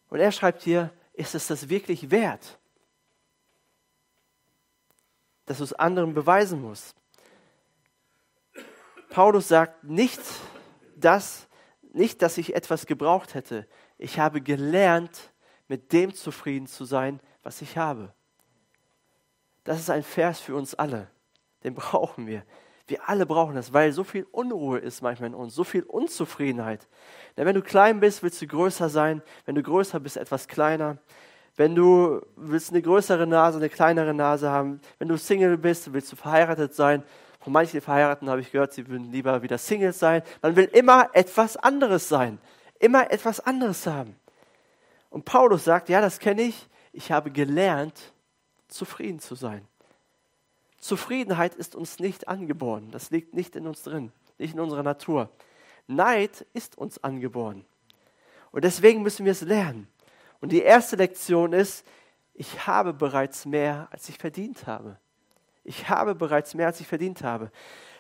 Und 0.09 0.21
er 0.21 0.33
schreibt 0.33 0.63
hier, 0.63 0.91
ist 1.13 1.35
es 1.35 1.47
das 1.47 1.69
wirklich 1.69 2.11
wert? 2.11 2.60
Dass 5.51 5.59
du 5.59 5.65
es 5.65 5.73
anderen 5.73 6.15
beweisen 6.15 6.63
musst. 6.63 6.95
Paulus 9.09 9.49
sagt 9.49 9.83
nicht, 9.83 10.21
dass, 10.95 11.49
nicht, 11.93 12.23
dass 12.23 12.39
ich 12.39 12.55
etwas 12.55 12.87
gebraucht 12.87 13.35
hätte. 13.35 13.67
Ich 13.99 14.21
habe 14.21 14.43
gelernt, 14.43 15.33
mit 15.67 15.93
dem 15.93 16.15
zufrieden 16.15 16.69
zu 16.69 16.85
sein, 16.85 17.19
was 17.43 17.63
ich 17.63 17.77
habe. 17.77 18.15
Das 19.65 19.81
ist 19.81 19.91
ein 19.91 20.05
Vers 20.05 20.39
für 20.39 20.55
uns 20.55 20.77
alle. 20.77 21.11
Den 21.65 21.75
brauchen 21.75 22.29
wir. 22.29 22.45
Wir 22.87 23.09
alle 23.09 23.27
brauchen 23.27 23.57
das, 23.57 23.73
weil 23.73 23.91
so 23.91 24.05
viel 24.05 24.29
Unruhe 24.31 24.79
ist 24.79 25.03
manchmal 25.03 25.31
in 25.31 25.35
uns, 25.35 25.57
so 25.57 25.65
viel 25.65 25.83
Unzufriedenheit. 25.83 26.87
Denn 27.37 27.45
wenn 27.45 27.57
du 27.57 27.63
klein 27.63 27.99
bist, 27.99 28.23
willst 28.23 28.41
du 28.41 28.47
größer 28.47 28.89
sein. 28.89 29.21
Wenn 29.47 29.57
du 29.57 29.65
größer 29.65 29.99
bist, 29.99 30.17
etwas 30.17 30.47
kleiner. 30.47 30.99
Wenn 31.57 31.75
du 31.75 32.21
willst 32.37 32.71
eine 32.71 32.83
größere 32.83 33.27
Nase, 33.27 33.59
eine 33.59 33.69
kleinere 33.69 34.15
Nase 34.15 34.51
haben. 34.51 34.81
Wenn 34.99 35.09
du 35.09 35.17
Single 35.17 35.59
bist, 35.59 35.93
willst 35.93 36.13
du 36.13 36.17
verheiratet 36.17 36.75
sein. 36.75 37.03
Von 37.41 37.53
manchen 37.53 37.81
Verheirateten 37.81 38.29
habe 38.29 38.41
ich 38.41 38.53
gehört, 38.53 38.73
sie 38.73 38.87
würden 38.89 39.11
lieber 39.13 39.43
wieder 39.43 39.59
Single 39.59 39.93
sein. 39.93 40.23
Man 40.43 40.57
will 40.57 40.65
immer 40.73 41.11
etwas 41.13 41.57
anderes 41.57 42.09
sein. 42.09 42.39
Immer 42.79 43.11
etwas 43.11 43.41
anderes 43.41 43.87
haben. 43.87 44.17
Und 45.11 45.25
Paulus 45.25 45.65
sagt, 45.65 45.89
ja, 45.89 46.01
das 46.01 46.19
kenne 46.19 46.43
ich. 46.43 46.69
Ich 46.93 47.13
habe 47.13 47.31
gelernt, 47.31 48.13
zufrieden 48.69 49.21
zu 49.21 49.35
sein. 49.35 49.67
Zufriedenheit 50.79 51.55
ist 51.55 51.75
uns 51.75 51.99
nicht 51.99 52.29
angeboren. 52.29 52.91
Das 52.91 53.11
liegt 53.11 53.35
nicht 53.35 53.55
in 53.55 53.67
uns 53.67 53.83
drin, 53.83 54.13
nicht 54.39 54.55
in 54.55 54.61
unserer 54.61 54.83
Natur. 54.83 55.29
Neid 55.87 56.47
ist 56.55 56.79
uns 56.79 57.03
angeboren. 57.05 57.65
Und 58.51 58.65
deswegen 58.65 59.03
müssen 59.03 59.25
wir 59.25 59.33
es 59.33 59.43
lernen. 59.43 59.89
Und 60.41 60.53
die 60.53 60.63
erste 60.63 60.97
Lektion 60.97 61.53
ist, 61.53 61.85
ich 62.35 62.67
habe 62.67 62.93
bereits 62.93 63.45
mehr, 63.45 63.89
als 63.91 64.09
ich 64.09 64.17
verdient 64.17 64.67
habe. 64.67 64.99
Ich 65.65 65.89
habe 65.89 66.15
bereits 66.15 66.55
mehr, 66.55 66.67
als 66.69 66.81
ich 66.81 66.87
verdient 66.87 67.23
habe. 67.23 67.51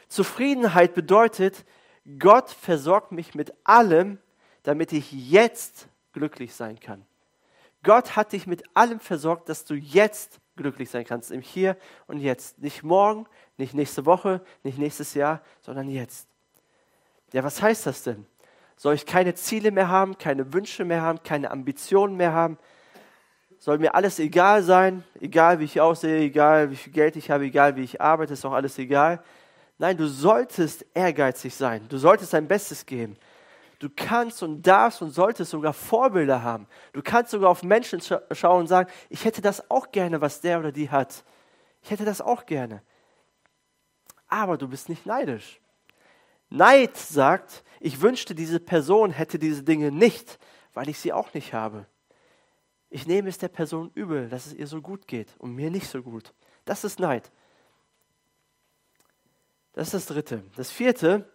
Zufriedenheit 0.08 0.94
bedeutet, 0.94 1.64
Gott 2.18 2.50
versorgt 2.50 3.12
mich 3.12 3.34
mit 3.34 3.52
allem, 3.64 4.18
damit 4.62 4.92
ich 4.92 5.12
jetzt 5.12 5.88
glücklich 6.12 6.54
sein 6.54 6.80
kann. 6.80 7.04
Gott 7.82 8.16
hat 8.16 8.32
dich 8.32 8.46
mit 8.46 8.64
allem 8.74 9.00
versorgt, 9.00 9.48
dass 9.48 9.64
du 9.64 9.74
jetzt 9.74 10.40
glücklich 10.56 10.90
sein 10.90 11.04
kannst, 11.04 11.30
im 11.30 11.40
Hier 11.40 11.76
und 12.06 12.18
Jetzt. 12.18 12.58
Nicht 12.58 12.82
morgen, 12.82 13.26
nicht 13.56 13.74
nächste 13.74 14.04
Woche, 14.04 14.42
nicht 14.62 14.78
nächstes 14.78 15.14
Jahr, 15.14 15.42
sondern 15.60 15.88
jetzt. 15.88 16.28
Ja, 17.32 17.44
was 17.44 17.62
heißt 17.62 17.86
das 17.86 18.02
denn? 18.02 18.26
Soll 18.80 18.94
ich 18.94 19.04
keine 19.04 19.34
Ziele 19.34 19.72
mehr 19.72 19.90
haben, 19.90 20.16
keine 20.16 20.54
Wünsche 20.54 20.86
mehr 20.86 21.02
haben, 21.02 21.22
keine 21.22 21.50
Ambitionen 21.50 22.16
mehr 22.16 22.32
haben? 22.32 22.56
Soll 23.58 23.76
mir 23.76 23.94
alles 23.94 24.18
egal 24.18 24.62
sein, 24.62 25.04
egal 25.20 25.60
wie 25.60 25.64
ich 25.64 25.82
aussehe, 25.82 26.20
egal 26.20 26.70
wie 26.70 26.76
viel 26.76 26.94
Geld 26.94 27.14
ich 27.16 27.30
habe, 27.30 27.44
egal 27.44 27.76
wie 27.76 27.82
ich 27.82 28.00
arbeite, 28.00 28.32
ist 28.32 28.46
auch 28.46 28.54
alles 28.54 28.78
egal. 28.78 29.22
Nein, 29.76 29.98
du 29.98 30.06
solltest 30.06 30.86
ehrgeizig 30.94 31.54
sein. 31.54 31.86
Du 31.90 31.98
solltest 31.98 32.32
dein 32.32 32.48
Bestes 32.48 32.86
geben. 32.86 33.18
Du 33.80 33.90
kannst 33.94 34.42
und 34.42 34.66
darfst 34.66 35.02
und 35.02 35.10
solltest 35.10 35.50
sogar 35.50 35.74
Vorbilder 35.74 36.42
haben. 36.42 36.66
Du 36.94 37.02
kannst 37.02 37.32
sogar 37.32 37.50
auf 37.50 37.62
Menschen 37.62 38.00
scha 38.00 38.22
schauen 38.32 38.60
und 38.60 38.66
sagen, 38.66 38.90
ich 39.10 39.26
hätte 39.26 39.42
das 39.42 39.70
auch 39.70 39.92
gerne, 39.92 40.22
was 40.22 40.40
der 40.40 40.58
oder 40.58 40.72
die 40.72 40.88
hat. 40.88 41.22
Ich 41.82 41.90
hätte 41.90 42.06
das 42.06 42.22
auch 42.22 42.46
gerne. 42.46 42.80
Aber 44.26 44.56
du 44.56 44.68
bist 44.68 44.88
nicht 44.88 45.04
neidisch. 45.04 45.60
Neid 46.50 46.96
sagt, 46.96 47.64
ich 47.78 48.02
wünschte, 48.02 48.34
diese 48.34 48.60
Person 48.60 49.10
hätte 49.10 49.38
diese 49.38 49.62
Dinge 49.62 49.90
nicht, 49.90 50.38
weil 50.74 50.88
ich 50.88 50.98
sie 50.98 51.12
auch 51.12 51.32
nicht 51.32 51.54
habe. 51.54 51.86
Ich 52.90 53.06
nehme 53.06 53.28
es 53.28 53.38
der 53.38 53.48
Person 53.48 53.90
übel, 53.94 54.28
dass 54.28 54.46
es 54.46 54.54
ihr 54.54 54.66
so 54.66 54.82
gut 54.82 55.06
geht 55.06 55.34
und 55.38 55.54
mir 55.54 55.70
nicht 55.70 55.88
so 55.88 56.02
gut. 56.02 56.34
Das 56.64 56.84
ist 56.84 56.98
Neid. 56.98 57.30
Das 59.72 59.88
ist 59.88 59.94
das 59.94 60.06
Dritte. 60.06 60.44
Das 60.56 60.72
Vierte, 60.72 61.30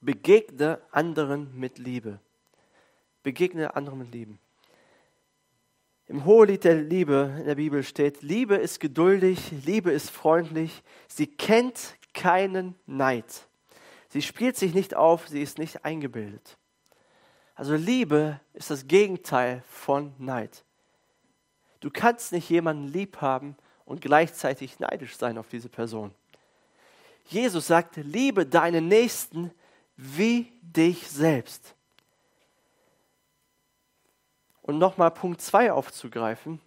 begegne 0.00 0.80
anderen 0.90 1.54
mit 1.58 1.78
Liebe. 1.78 2.18
Begegne 3.22 3.76
anderen 3.76 3.98
mit 4.00 4.12
Liebe. 4.12 4.38
Im 6.06 6.24
Hohelied 6.24 6.64
der 6.64 6.74
Liebe 6.74 7.36
in 7.38 7.46
der 7.46 7.54
Bibel 7.54 7.82
steht, 7.82 8.22
Liebe 8.22 8.56
ist 8.56 8.80
geduldig, 8.80 9.52
Liebe 9.64 9.92
ist 9.92 10.10
freundlich, 10.10 10.82
sie 11.06 11.26
kennt 11.26 11.96
keinen 12.12 12.74
Neid. 12.86 13.46
Sie 14.12 14.20
spielt 14.20 14.58
sich 14.58 14.74
nicht 14.74 14.94
auf, 14.94 15.26
sie 15.26 15.40
ist 15.40 15.56
nicht 15.56 15.86
eingebildet. 15.86 16.58
Also 17.54 17.74
Liebe 17.74 18.38
ist 18.52 18.70
das 18.70 18.86
Gegenteil 18.86 19.62
von 19.70 20.12
Neid. 20.18 20.64
Du 21.80 21.90
kannst 21.90 22.30
nicht 22.32 22.50
jemanden 22.50 22.88
lieb 22.88 23.22
haben 23.22 23.56
und 23.86 24.02
gleichzeitig 24.02 24.78
neidisch 24.78 25.16
sein 25.16 25.38
auf 25.38 25.48
diese 25.48 25.70
Person. 25.70 26.14
Jesus 27.24 27.66
sagt, 27.66 27.96
liebe 27.96 28.44
deinen 28.44 28.86
Nächsten 28.86 29.50
wie 29.96 30.52
dich 30.60 31.08
selbst. 31.08 31.74
Und 34.60 34.76
nochmal 34.76 35.10
Punkt 35.10 35.40
2 35.40 35.72
aufzugreifen, 35.72 36.60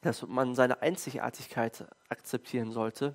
dass 0.00 0.26
man 0.26 0.54
seine 0.54 0.80
Einzigartigkeit 0.80 1.86
akzeptieren 2.08 2.72
sollte. 2.72 3.14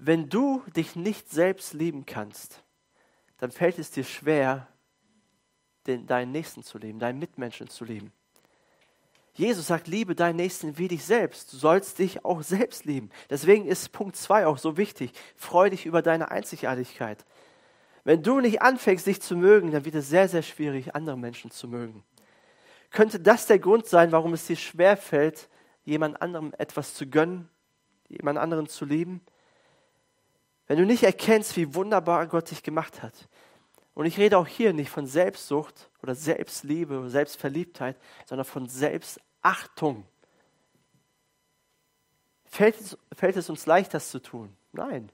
Wenn 0.00 0.28
du 0.28 0.62
dich 0.76 0.94
nicht 0.94 1.28
selbst 1.28 1.74
lieben 1.74 2.06
kannst, 2.06 2.62
dann 3.38 3.50
fällt 3.50 3.80
es 3.80 3.90
dir 3.90 4.04
schwer, 4.04 4.68
den, 5.88 6.06
deinen 6.06 6.30
Nächsten 6.30 6.62
zu 6.62 6.78
lieben, 6.78 7.00
deinen 7.00 7.18
Mitmenschen 7.18 7.68
zu 7.68 7.84
lieben. 7.84 8.12
Jesus 9.34 9.66
sagt, 9.66 9.88
liebe 9.88 10.14
deinen 10.14 10.36
Nächsten 10.36 10.78
wie 10.78 10.86
dich 10.86 11.04
selbst. 11.04 11.52
Du 11.52 11.56
sollst 11.56 11.98
dich 11.98 12.24
auch 12.24 12.42
selbst 12.42 12.84
lieben. 12.84 13.10
Deswegen 13.28 13.66
ist 13.66 13.90
Punkt 13.90 14.14
2 14.14 14.46
auch 14.46 14.58
so 14.58 14.76
wichtig. 14.76 15.10
Freu 15.34 15.68
dich 15.68 15.84
über 15.84 16.00
deine 16.00 16.30
Einzigartigkeit. 16.30 17.24
Wenn 18.04 18.22
du 18.22 18.38
nicht 18.38 18.62
anfängst, 18.62 19.04
dich 19.04 19.20
zu 19.20 19.34
mögen, 19.34 19.72
dann 19.72 19.84
wird 19.84 19.96
es 19.96 20.08
sehr, 20.08 20.28
sehr 20.28 20.42
schwierig, 20.42 20.94
andere 20.94 21.18
Menschen 21.18 21.50
zu 21.50 21.66
mögen. 21.66 22.04
Könnte 22.90 23.18
das 23.18 23.46
der 23.46 23.58
Grund 23.58 23.86
sein, 23.86 24.12
warum 24.12 24.32
es 24.32 24.46
dir 24.46 24.56
schwerfällt, 24.56 25.48
jemand 25.84 26.22
anderem 26.22 26.54
etwas 26.56 26.94
zu 26.94 27.08
gönnen, 27.08 27.48
jemand 28.08 28.38
anderen 28.38 28.68
zu 28.68 28.84
lieben? 28.84 29.22
Wenn 30.68 30.78
du 30.78 30.86
nicht 30.86 31.02
erkennst, 31.02 31.56
wie 31.56 31.74
wunderbar 31.74 32.26
Gott 32.26 32.50
dich 32.50 32.62
gemacht 32.62 33.02
hat. 33.02 33.28
Und 33.94 34.06
ich 34.06 34.18
rede 34.18 34.38
auch 34.38 34.46
hier 34.46 34.72
nicht 34.72 34.90
von 34.90 35.06
Selbstsucht 35.06 35.90
oder 36.02 36.14
Selbstliebe 36.14 37.00
oder 37.00 37.10
Selbstverliebtheit, 37.10 37.96
sondern 38.26 38.44
von 38.44 38.68
Selbstachtung. 38.68 39.28
Achtung. 39.42 40.04
Fällt 42.44 42.80
es, 42.80 42.98
fällt 43.12 43.36
es 43.36 43.50
uns 43.50 43.66
leicht, 43.66 43.94
das 43.94 44.10
zu 44.10 44.20
tun? 44.20 44.54
Nein. 44.72 45.10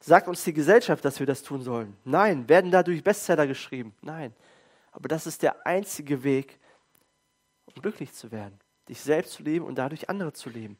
Sagt 0.00 0.28
uns 0.28 0.42
die 0.44 0.52
Gesellschaft, 0.52 1.04
dass 1.04 1.20
wir 1.20 1.26
das 1.26 1.42
tun 1.42 1.62
sollen? 1.62 1.96
Nein. 2.04 2.48
Werden 2.48 2.70
dadurch 2.70 3.02
Bestseller 3.02 3.46
geschrieben? 3.46 3.94
Nein. 4.00 4.34
Aber 4.90 5.08
das 5.08 5.26
ist 5.26 5.42
der 5.42 5.66
einzige 5.66 6.24
Weg, 6.24 6.58
um 7.66 7.80
glücklich 7.80 8.12
zu 8.12 8.30
werden. 8.32 8.58
Dich 8.88 9.00
selbst 9.00 9.34
zu 9.34 9.42
lieben 9.42 9.64
und 9.64 9.76
dadurch 9.76 10.08
andere 10.08 10.32
zu 10.32 10.50
lieben. 10.50 10.76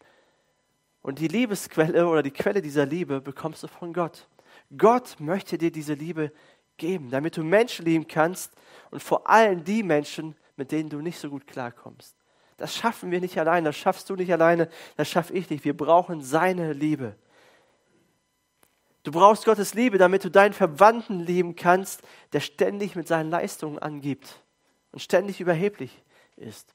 Und 1.03 1.19
die 1.19 1.29
Liebesquelle 1.29 2.07
oder 2.07 2.23
die 2.23 2.31
Quelle 2.31 2.63
dieser 2.63 2.87
Liebe 2.87 3.21
bekommst 3.21 3.63
du 3.63 3.69
von 3.69 3.93
Gott. 3.93 4.29
Gott 4.77 5.17
möchte 5.19 5.59
dir 5.59 5.73
diese 5.73 5.95
Liebe 5.95 6.33
geben, 6.77 7.11
damit 7.11 7.37
du 7.37 7.43
Menschen 7.43 7.85
lieben 7.85 8.07
kannst 8.07 8.53
und 8.91 9.03
vor 9.03 9.29
allem 9.29 9.65
die 9.65 9.83
Menschen, 9.83 10.37
mit 10.57 10.73
denen 10.73 10.89
du 10.89 11.01
nicht 11.01 11.19
so 11.19 11.29
gut 11.29 11.47
klarkommst. 11.47 12.17
Das 12.57 12.77
schaffen 12.77 13.11
wir 13.11 13.21
nicht 13.21 13.39
alleine, 13.39 13.71
das 13.71 13.77
schaffst 13.77 14.09
du 14.09 14.15
nicht 14.15 14.33
alleine, 14.33 14.69
das 14.97 15.09
schaffe 15.09 15.33
ich 15.33 15.51
nicht. 15.51 15.65
Wir 15.65 15.77
brauchen 15.77 16.23
seine 16.23 16.73
Liebe. 16.73 17.17
Du 19.03 19.11
brauchst 19.11 19.45
Gottes 19.45 19.75
Liebe, 19.75 19.99
damit 19.99 20.25
du 20.25 20.31
deinen 20.31 20.53
Verwandten 20.53 21.21
lieben 21.21 21.57
kannst, 21.57 22.03
der 22.33 22.41
ständig 22.41 22.95
mit 22.95 23.09
seinen 23.09 23.31
Leistungen 23.31 23.79
angibt 23.79 24.41
und 24.93 25.01
ständig 25.01 25.41
überheblich 25.41 26.03
ist. 26.37 26.73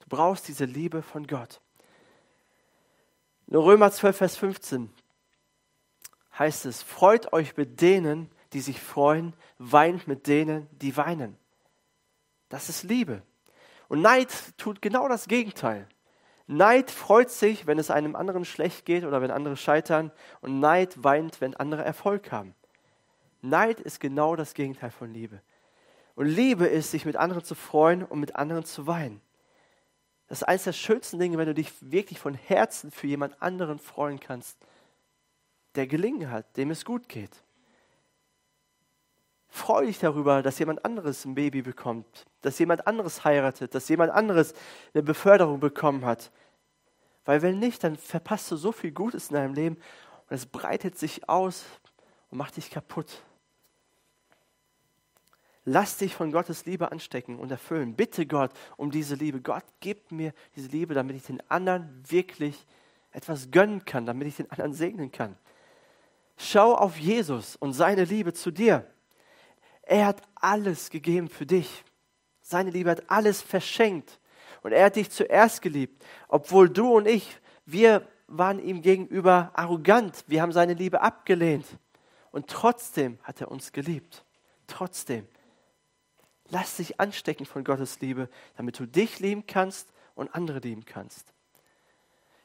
Du 0.00 0.06
brauchst 0.08 0.48
diese 0.48 0.66
Liebe 0.66 1.00
von 1.00 1.26
Gott. 1.26 1.60
In 3.48 3.56
Römer 3.56 3.92
12, 3.92 4.16
Vers 4.16 4.36
15 4.36 4.90
heißt 6.38 6.66
es, 6.66 6.82
freut 6.82 7.32
euch 7.32 7.56
mit 7.56 7.80
denen, 7.80 8.30
die 8.52 8.60
sich 8.60 8.80
freuen, 8.80 9.34
weint 9.58 10.06
mit 10.08 10.26
denen, 10.26 10.68
die 10.72 10.96
weinen. 10.96 11.36
Das 12.48 12.68
ist 12.68 12.82
Liebe. 12.82 13.22
Und 13.88 14.02
Neid 14.02 14.30
tut 14.58 14.82
genau 14.82 15.08
das 15.08 15.28
Gegenteil. 15.28 15.88
Neid 16.46 16.90
freut 16.90 17.30
sich, 17.30 17.66
wenn 17.66 17.78
es 17.78 17.90
einem 17.90 18.14
anderen 18.14 18.44
schlecht 18.44 18.84
geht 18.84 19.04
oder 19.04 19.20
wenn 19.20 19.30
andere 19.30 19.56
scheitern. 19.56 20.12
Und 20.40 20.60
Neid 20.60 21.02
weint, 21.02 21.40
wenn 21.40 21.56
andere 21.56 21.84
Erfolg 21.84 22.30
haben. 22.30 22.54
Neid 23.42 23.80
ist 23.80 24.00
genau 24.00 24.36
das 24.36 24.54
Gegenteil 24.54 24.90
von 24.90 25.12
Liebe. 25.12 25.40
Und 26.14 26.26
Liebe 26.26 26.66
ist, 26.66 26.90
sich 26.90 27.04
mit 27.04 27.16
anderen 27.16 27.44
zu 27.44 27.54
freuen 27.54 28.04
und 28.04 28.20
mit 28.20 28.36
anderen 28.36 28.64
zu 28.64 28.86
weinen. 28.86 29.20
Das 30.28 30.42
ist 30.42 30.48
eines 30.48 30.64
der 30.64 30.72
schönsten 30.72 31.18
Dinge, 31.18 31.38
wenn 31.38 31.46
du 31.46 31.54
dich 31.54 31.72
wirklich 31.80 32.18
von 32.18 32.34
Herzen 32.34 32.90
für 32.90 33.06
jemand 33.06 33.40
anderen 33.40 33.78
freuen 33.78 34.18
kannst, 34.18 34.58
der 35.76 35.86
gelingen 35.86 36.30
hat, 36.30 36.56
dem 36.56 36.70
es 36.70 36.84
gut 36.84 37.08
geht. 37.08 37.42
Freu 39.48 39.86
dich 39.86 39.98
darüber, 39.98 40.42
dass 40.42 40.58
jemand 40.58 40.84
anderes 40.84 41.24
ein 41.24 41.34
Baby 41.34 41.62
bekommt, 41.62 42.26
dass 42.42 42.58
jemand 42.58 42.86
anderes 42.86 43.24
heiratet, 43.24 43.74
dass 43.74 43.88
jemand 43.88 44.12
anderes 44.12 44.52
eine 44.92 45.02
Beförderung 45.02 45.60
bekommen 45.60 46.04
hat. 46.04 46.30
Weil 47.24 47.42
wenn 47.42 47.58
nicht, 47.58 47.82
dann 47.84 47.96
verpasst 47.96 48.50
du 48.50 48.56
so 48.56 48.72
viel 48.72 48.90
Gutes 48.90 49.28
in 49.30 49.34
deinem 49.34 49.54
Leben 49.54 49.76
und 50.28 50.34
es 50.34 50.46
breitet 50.46 50.98
sich 50.98 51.28
aus 51.28 51.64
und 52.30 52.38
macht 52.38 52.56
dich 52.56 52.70
kaputt. 52.70 53.22
Lass 55.68 55.96
dich 55.96 56.14
von 56.14 56.30
Gottes 56.30 56.64
Liebe 56.64 56.92
anstecken 56.92 57.40
und 57.40 57.50
erfüllen. 57.50 57.96
Bitte 57.96 58.24
Gott 58.24 58.52
um 58.76 58.92
diese 58.92 59.16
Liebe. 59.16 59.40
Gott, 59.40 59.64
gib 59.80 60.12
mir 60.12 60.32
diese 60.54 60.68
Liebe, 60.68 60.94
damit 60.94 61.16
ich 61.16 61.24
den 61.24 61.42
anderen 61.50 62.04
wirklich 62.08 62.64
etwas 63.10 63.50
gönnen 63.50 63.84
kann, 63.84 64.06
damit 64.06 64.28
ich 64.28 64.36
den 64.36 64.48
anderen 64.48 64.74
segnen 64.74 65.10
kann. 65.10 65.36
Schau 66.36 66.72
auf 66.72 66.96
Jesus 66.96 67.56
und 67.56 67.72
seine 67.72 68.04
Liebe 68.04 68.32
zu 68.32 68.52
dir. 68.52 68.86
Er 69.82 70.06
hat 70.06 70.22
alles 70.36 70.88
gegeben 70.88 71.28
für 71.28 71.46
dich. 71.46 71.82
Seine 72.42 72.70
Liebe 72.70 72.90
hat 72.90 73.10
alles 73.10 73.42
verschenkt. 73.42 74.20
Und 74.62 74.70
er 74.70 74.84
hat 74.84 74.94
dich 74.94 75.10
zuerst 75.10 75.62
geliebt. 75.62 76.04
Obwohl 76.28 76.68
du 76.68 76.96
und 76.96 77.08
ich, 77.08 77.40
wir 77.64 78.06
waren 78.28 78.60
ihm 78.60 78.82
gegenüber 78.82 79.50
arrogant. 79.54 80.22
Wir 80.28 80.42
haben 80.42 80.52
seine 80.52 80.74
Liebe 80.74 81.00
abgelehnt. 81.00 81.66
Und 82.30 82.46
trotzdem 82.46 83.18
hat 83.24 83.40
er 83.40 83.50
uns 83.50 83.72
geliebt. 83.72 84.24
Trotzdem. 84.68 85.26
Lass 86.50 86.76
dich 86.76 87.00
anstecken 87.00 87.46
von 87.46 87.64
Gottes 87.64 88.00
Liebe, 88.00 88.28
damit 88.56 88.78
du 88.78 88.86
dich 88.86 89.18
lieben 89.18 89.46
kannst 89.46 89.92
und 90.14 90.34
andere 90.34 90.58
lieben 90.58 90.84
kannst. 90.84 91.32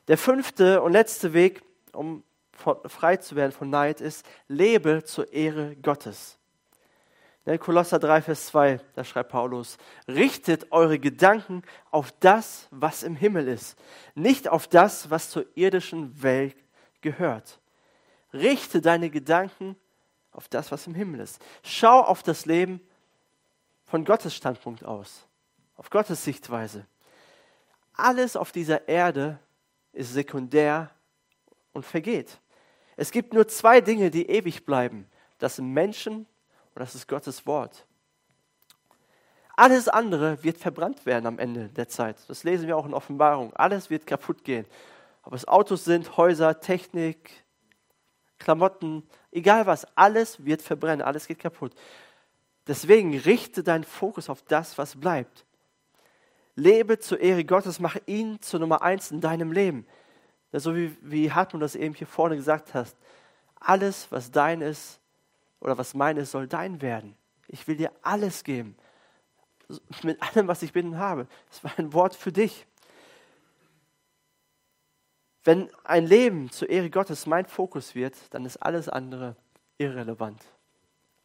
Der 0.08 0.18
fünfte 0.18 0.82
und 0.82 0.92
letzte 0.92 1.34
Weg, 1.34 1.62
um 1.94 2.24
frei 2.54 3.18
zu 3.18 3.36
werden 3.36 3.52
von 3.52 3.70
Neid, 3.70 4.02
ist, 4.02 4.26
lebe 4.48 5.04
zur 5.04 5.32
Ehre 5.32 5.76
Gottes. 5.78 6.38
In 7.46 7.60
Kolosser 7.60 7.98
3, 7.98 8.22
Vers 8.22 8.48
2, 8.48 8.80
da 8.94 9.04
schreibt 9.04 9.32
Paulus, 9.32 9.78
richtet 10.08 10.72
eure 10.72 11.00
Gedanken 11.00 11.64
auf 11.90 12.12
das, 12.20 12.68
was 12.70 13.02
im 13.02 13.16
Himmel 13.16 13.48
ist, 13.48 13.80
nicht 14.14 14.48
auf 14.48 14.68
das, 14.68 15.10
was 15.10 15.32
zur 15.32 15.46
irdischen 15.56 16.22
Welt 16.22 16.56
gehört. 17.02 17.60
Richte 18.32 18.80
deine 18.80 19.10
Gedanken 19.10 19.76
auf 20.32 20.48
das, 20.50 20.72
was 20.72 20.86
im 20.86 20.94
Himmel 20.94 21.20
ist. 21.20 21.42
Schau 21.64 22.02
auf 22.02 22.22
das 22.22 22.46
Leben 22.46 22.80
von 23.92 24.06
Gottes 24.06 24.34
Standpunkt 24.34 24.86
aus, 24.86 25.28
auf 25.76 25.90
Gottes 25.90 26.24
Sichtweise. 26.24 26.86
Alles 27.92 28.38
auf 28.38 28.54
dieser 28.54 28.88
Erde 28.88 29.38
ist 29.92 30.14
sekundär 30.14 30.92
und 31.74 31.86
vergeht. 31.86 32.40
Es 32.96 33.12
gibt 33.12 33.34
nur 33.34 33.50
zwei 33.50 33.82
Dinge, 33.82 34.10
die 34.10 34.30
ewig 34.30 34.66
bleiben. 34.66 35.10
Das 35.40 35.58
sind 35.58 35.74
Menschen 35.74 36.20
und 36.20 36.80
das 36.80 36.96
ist 36.96 37.06
Gottes 37.06 37.46
Wort. 37.46 37.86
Alles 39.58 39.90
andere 39.90 40.42
wird 40.42 40.58
verbrannt 40.58 41.06
werden 41.06 41.26
am 41.26 41.38
Ende 41.38 41.68
der 41.68 41.90
Zeit. 41.90 42.16
Das 42.30 42.46
lesen 42.46 42.68
wir 42.68 42.78
auch 42.78 42.86
in 42.86 42.94
Offenbarung. 42.94 43.54
Alles 43.58 43.90
wird 43.90 44.08
kaputt 44.08 44.46
gehen. 44.46 44.66
Ob 45.24 45.34
es 45.34 45.46
Autos 45.50 45.84
sind, 45.84 46.16
Häuser, 46.16 46.62
Technik, 46.62 47.44
Klamotten, 48.40 49.04
egal 49.32 49.66
was, 49.66 49.86
alles 49.98 50.46
wird 50.46 50.62
verbrennen, 50.62 51.02
alles 51.02 51.28
geht 51.28 51.40
kaputt. 51.40 51.74
Deswegen 52.68 53.18
richte 53.18 53.64
deinen 53.64 53.84
Fokus 53.84 54.30
auf 54.30 54.42
das, 54.44 54.78
was 54.78 55.00
bleibt. 55.00 55.46
Lebe 56.56 57.00
zur 57.00 57.20
Ehre 57.20 57.44
Gottes, 57.44 57.80
mach 57.80 57.98
ihn 58.06 58.42
zur 58.42 58.60
Nummer 58.60 58.82
eins 58.82 59.12
in 59.12 59.22
deinem 59.22 59.52
Leben. 59.52 59.88
So 60.52 60.76
wie, 60.76 60.96
wie 61.02 61.32
Hartmut 61.32 61.62
das 61.62 61.76
eben 61.76 61.96
hier 61.96 62.08
vorne 62.08 62.36
gesagt 62.36 62.74
hat. 62.74 62.94
Alles, 63.60 64.12
was 64.12 64.32
dein 64.32 64.62
ist, 64.62 65.00
oder 65.60 65.78
was 65.78 65.94
mein 65.94 66.18
ist, 66.18 66.32
soll 66.32 66.48
dein 66.48 66.82
werden. 66.82 67.16
Ich 67.48 67.68
will 67.68 67.78
dir 67.78 67.92
alles 68.02 68.44
geben. 68.44 68.76
Mit 70.04 70.22
allem, 70.22 70.48
was 70.48 70.62
ich 70.64 70.74
bin 70.74 70.88
und 70.90 70.98
habe. 70.98 71.28
Das 71.50 71.64
war 71.64 71.72
ein 71.78 71.94
Wort 71.94 72.16
für 72.16 72.32
dich. 72.32 72.66
Wenn 75.44 75.70
ein 75.84 76.06
Leben 76.06 76.52
zur 76.52 76.70
Ehre 76.70 76.90
Gottes 76.90 77.26
mein 77.26 77.46
Fokus 77.46 77.96
wird, 77.96 78.16
dann 78.32 78.46
ist 78.46 78.58
alles 78.58 78.90
andere 78.90 79.36
irrelevant. 79.78 80.42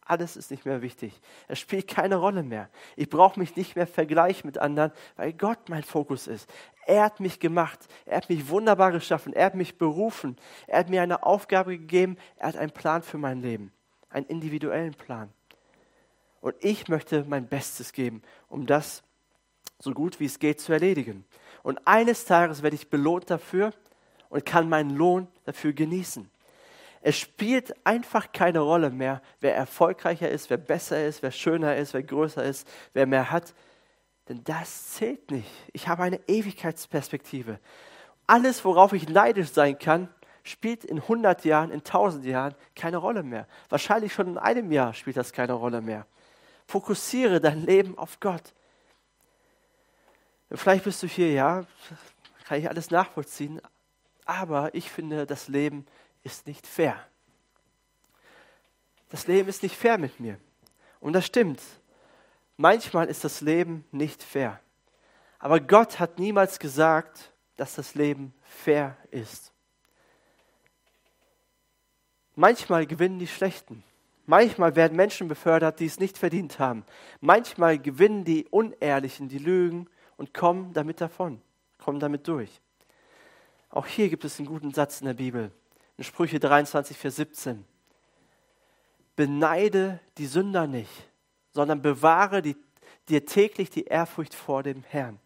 Alles 0.07 0.37
ist 0.37 0.51
nicht 0.51 0.65
mehr 0.65 0.83
wichtig. 0.83 1.21
Es 1.49 1.59
spielt 1.59 1.89
keine 1.89 2.17
Rolle 2.17 2.43
mehr. 2.43 2.71
Ich 2.95 3.11
brauche 3.11 3.39
mich 3.39 3.57
nicht 3.57 3.77
mehr 3.77 3.87
vergleichen 3.87 4.47
mit 4.47 4.59
anderen, 4.59 4.93
weil 5.17 5.33
Gott 5.33 5.69
mein 5.69 5.83
Fokus 5.83 6.27
ist. 6.27 6.49
Er 6.87 7.03
hat 7.03 7.21
mich 7.21 7.41
gemacht. 7.41 7.81
Er 8.05 8.19
hat 8.19 8.29
mich 8.29 8.49
wunderbar 8.49 8.93
geschaffen. 8.93 9.33
Er 9.33 9.47
hat 9.47 9.55
mich 9.55 9.79
berufen. 9.79 10.37
Er 10.69 10.79
hat 10.79 10.89
mir 10.89 11.03
eine 11.03 11.25
Aufgabe 11.25 11.77
gegeben. 11.77 12.17
Er 12.37 12.49
hat 12.49 12.57
einen 12.57 12.71
Plan 12.71 13.03
für 13.03 13.19
mein 13.19 13.43
Leben 13.43 13.73
einen 14.17 14.27
individuellen 14.27 14.95
Plan. 14.95 15.31
Und 16.41 16.57
ich 16.61 16.89
möchte 16.89 17.25
mein 17.29 17.49
Bestes 17.49 17.93
geben, 17.93 18.23
um 18.49 18.67
das 18.67 19.03
so 19.79 19.93
gut 19.93 20.21
wie 20.21 20.25
es 20.25 20.39
geht 20.39 20.61
zu 20.61 20.73
erledigen. 20.73 21.25
Und 21.63 21.87
eines 21.87 22.25
Tages 22.25 22.63
werde 22.63 22.77
ich 22.77 22.89
belohnt 22.89 23.31
dafür 23.31 23.75
und 24.31 24.47
kann 24.47 24.69
meinen 24.69 24.91
Lohn 24.91 25.29
dafür 25.45 25.73
genießen. 25.73 26.31
Es 27.09 27.21
spielt 27.21 27.73
einfach 27.87 28.33
keine 28.33 28.59
Rolle 28.59 28.91
mehr, 28.91 29.23
wer 29.39 29.55
erfolgreicher 29.55 30.29
ist, 30.29 30.51
wer 30.51 30.57
besser 30.57 31.07
ist, 31.07 31.23
wer 31.23 31.31
schöner 31.31 31.77
ist, 31.77 31.95
wer 31.95 32.03
größer 32.03 32.43
ist, 32.43 32.67
wer 32.95 33.07
mehr 33.07 33.31
hat. 33.31 33.55
Denn 34.29 34.43
das 34.43 34.95
zählt 34.95 35.31
nicht. 35.31 35.49
Ich 35.73 35.87
habe 35.87 36.03
eine 36.03 36.19
Ewigkeitsperspektive. 36.27 37.61
Alles, 38.27 38.65
worauf 38.65 38.93
ich 38.93 39.09
neidisch 39.09 39.53
sein 39.53 39.79
kann, 39.79 40.09
spielt 40.43 40.85
in 40.85 40.97
100 40.97 41.45
Jahren, 41.45 41.71
in 41.71 41.79
1000 41.79 42.25
Jahren 42.25 42.57
keine 42.75 42.97
Rolle 42.97 43.23
mehr. 43.23 43.47
Wahrscheinlich 43.69 44.13
schon 44.13 44.27
in 44.27 44.39
einem 44.39 44.73
Jahr 44.73 44.93
spielt 44.93 45.17
das 45.17 45.33
keine 45.33 45.53
Rolle 45.53 45.83
mehr. 45.83 46.09
Fokussiere 46.67 47.41
dein 47.41 47.65
Leben 47.65 47.97
auf 47.97 48.19
Gott. 48.19 48.53
Vielleicht 50.51 50.83
bist 50.83 51.05
du 51.05 51.07
hier, 51.07 51.31
ja, 51.31 51.67
kann 52.49 52.59
ich 52.59 52.69
alles 52.69 52.91
nachvollziehen, 52.91 53.61
aber 54.25 54.75
ich 54.75 54.91
finde, 54.91 55.25
das 55.25 55.47
Leben 55.47 55.87
ist 56.27 56.49
nicht 56.49 56.67
fair. 56.67 56.99
Das 59.11 59.29
Leben 59.29 59.49
ist 59.49 59.63
nicht 59.63 59.77
fair 59.77 59.97
mit 59.97 60.19
mir. 60.19 60.39
Und 60.99 61.13
das 61.13 61.25
stimmt. 61.25 61.63
Manchmal 62.57 63.07
ist 63.07 63.23
das 63.23 63.41
Leben 63.41 63.85
nicht 63.93 64.25
fair. 64.25 64.61
Aber 65.39 65.61
Gott 65.61 66.01
hat 66.01 66.19
niemals 66.19 66.59
gesagt, 66.59 67.33
dass 67.57 67.77
das 67.77 67.95
Leben 67.95 68.35
fair 68.43 68.97
ist. 69.13 69.53
Manchmal 72.35 72.87
gewinnen 72.87 73.21
die 73.21 73.29
Schlechten. 73.29 73.85
Manchmal 74.27 74.75
werden 74.75 74.97
Menschen 74.97 75.29
befördert, 75.29 75.79
die 75.79 75.87
es 75.87 76.01
nicht 76.01 76.19
verdient 76.19 76.59
haben. 76.59 76.85
Manchmal 77.21 77.79
gewinnen 77.79 78.25
die 78.25 78.47
Unehrlichen, 78.49 79.29
die 79.29 79.39
lügen 79.39 79.89
und 80.17 80.35
kommen 80.35 80.73
damit 80.73 81.01
davon, 81.01 81.41
kommen 81.79 82.01
damit 82.01 82.27
durch. 82.27 82.61
Auch 83.71 83.87
hier 83.87 84.09
gibt 84.09 84.25
es 84.25 84.41
einen 84.41 84.49
guten 84.49 84.75
Satz 84.75 85.01
in 85.01 85.07
der 85.07 85.15
Bibel, 85.15 85.53
in 85.97 86.05
Sprüche 86.05 86.39
23, 86.39 86.97
Vers 86.97 87.17
17. 87.17 87.65
Beneide 89.15 90.01
die 90.19 90.27
Sünder 90.27 90.67
nicht, 90.67 90.91
sondern 91.53 91.81
bewahre 91.81 92.43
die, 92.43 92.57
dir 93.09 93.25
täglich 93.25 93.71
die 93.71 93.85
Ehrfurcht 93.85 94.35
vor 94.35 94.63
dem 94.63 94.83
Herrn. 94.83 95.19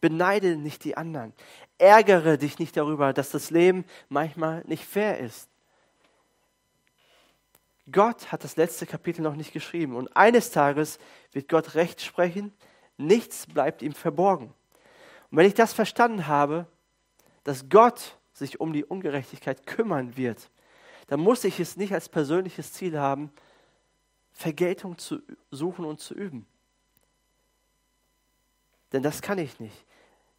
Beneide 0.00 0.56
nicht 0.56 0.84
die 0.84 0.96
anderen. 0.96 1.32
Ärgere 1.78 2.36
dich 2.36 2.58
nicht 2.58 2.76
darüber, 2.76 3.12
dass 3.12 3.30
das 3.30 3.50
Leben 3.50 3.84
manchmal 4.08 4.62
nicht 4.66 4.84
fair 4.84 5.18
ist. 5.18 5.48
Gott 7.90 8.32
hat 8.32 8.42
das 8.42 8.56
letzte 8.56 8.86
Kapitel 8.86 9.22
noch 9.22 9.36
nicht 9.36 9.52
geschrieben. 9.52 9.94
Und 9.94 10.16
eines 10.16 10.50
Tages 10.50 10.98
wird 11.32 11.48
Gott 11.48 11.74
Recht 11.74 12.00
sprechen. 12.02 12.52
Nichts 12.96 13.46
bleibt 13.46 13.82
ihm 13.82 13.92
verborgen. 13.92 14.52
Und 15.30 15.38
wenn 15.38 15.46
ich 15.46 15.54
das 15.54 15.72
verstanden 15.72 16.26
habe, 16.26 16.66
dass 17.44 17.68
Gott 17.68 18.15
sich 18.36 18.60
um 18.60 18.72
die 18.72 18.84
Ungerechtigkeit 18.84 19.66
kümmern 19.66 20.16
wird, 20.16 20.50
dann 21.06 21.20
muss 21.20 21.44
ich 21.44 21.58
es 21.60 21.76
nicht 21.76 21.92
als 21.94 22.08
persönliches 22.08 22.72
Ziel 22.72 22.98
haben, 22.98 23.30
Vergeltung 24.32 24.98
zu 24.98 25.22
suchen 25.50 25.84
und 25.84 26.00
zu 26.00 26.14
üben. 26.14 26.46
Denn 28.92 29.02
das 29.02 29.22
kann 29.22 29.38
ich 29.38 29.58
nicht. 29.58 29.84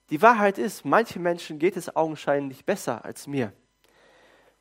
Die 0.10 0.22
Wahrheit 0.22 0.58
ist, 0.58 0.86
manchen 0.86 1.24
Menschen 1.24 1.60
geht 1.60 1.76
es 1.76 1.96
augenscheinlich 1.96 2.66
besser 2.66 3.04
als 3.04 3.28
mir. 3.28 3.52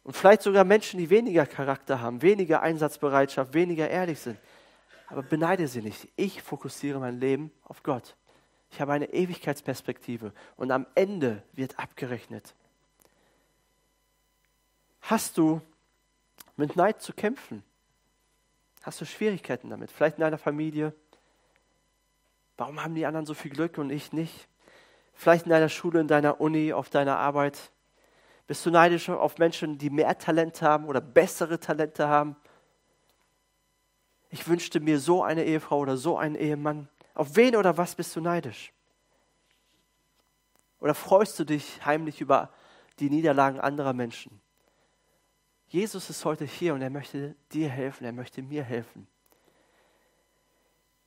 Und 0.02 0.16
vielleicht 0.16 0.42
sogar 0.42 0.64
Menschen, 0.64 0.98
die 0.98 1.10
weniger 1.10 1.46
Charakter 1.46 2.00
haben, 2.00 2.22
weniger 2.22 2.62
Einsatzbereitschaft, 2.62 3.54
weniger 3.54 3.88
ehrlich 3.88 4.18
sind. 4.18 4.38
Aber 5.08 5.22
beneide 5.22 5.68
sie 5.68 5.82
nicht. 5.82 6.08
Ich 6.16 6.42
fokussiere 6.42 6.98
mein 6.98 7.20
Leben 7.20 7.52
auf 7.64 7.82
Gott. 7.82 8.16
Ich 8.70 8.80
habe 8.80 8.92
eine 8.92 9.12
Ewigkeitsperspektive 9.12 10.32
und 10.56 10.70
am 10.70 10.86
Ende 10.94 11.42
wird 11.52 11.78
abgerechnet. 11.78 12.54
Hast 15.08 15.38
du 15.38 15.60
mit 16.56 16.74
Neid 16.74 17.00
zu 17.00 17.12
kämpfen? 17.12 17.62
Hast 18.82 19.00
du 19.00 19.04
Schwierigkeiten 19.04 19.70
damit? 19.70 19.92
Vielleicht 19.92 20.16
in 20.16 20.22
deiner 20.22 20.36
Familie? 20.36 20.92
Warum 22.56 22.82
haben 22.82 22.96
die 22.96 23.06
anderen 23.06 23.24
so 23.24 23.32
viel 23.32 23.52
Glück 23.52 23.78
und 23.78 23.90
ich 23.90 24.12
nicht? 24.12 24.48
Vielleicht 25.14 25.44
in 25.44 25.50
deiner 25.50 25.68
Schule, 25.68 26.00
in 26.00 26.08
deiner 26.08 26.40
Uni, 26.40 26.72
auf 26.72 26.90
deiner 26.90 27.18
Arbeit? 27.18 27.70
Bist 28.48 28.66
du 28.66 28.70
neidisch 28.70 29.08
auf 29.08 29.38
Menschen, 29.38 29.78
die 29.78 29.90
mehr 29.90 30.18
Talent 30.18 30.60
haben 30.60 30.86
oder 30.86 31.00
bessere 31.00 31.60
Talente 31.60 32.08
haben? 32.08 32.34
Ich 34.30 34.48
wünschte 34.48 34.80
mir 34.80 34.98
so 34.98 35.22
eine 35.22 35.44
Ehefrau 35.44 35.78
oder 35.78 35.96
so 35.96 36.18
einen 36.18 36.34
Ehemann. 36.34 36.88
Auf 37.14 37.36
wen 37.36 37.54
oder 37.54 37.78
was 37.78 37.94
bist 37.94 38.16
du 38.16 38.20
neidisch? 38.20 38.72
Oder 40.80 40.94
freust 40.94 41.38
du 41.38 41.44
dich 41.44 41.86
heimlich 41.86 42.20
über 42.20 42.52
die 42.98 43.08
Niederlagen 43.08 43.60
anderer 43.60 43.92
Menschen? 43.92 44.40
Jesus 45.68 46.10
ist 46.10 46.24
heute 46.24 46.44
hier 46.44 46.74
und 46.74 46.82
er 46.82 46.90
möchte 46.90 47.34
dir 47.52 47.68
helfen, 47.68 48.04
er 48.04 48.12
möchte 48.12 48.42
mir 48.42 48.62
helfen. 48.62 49.06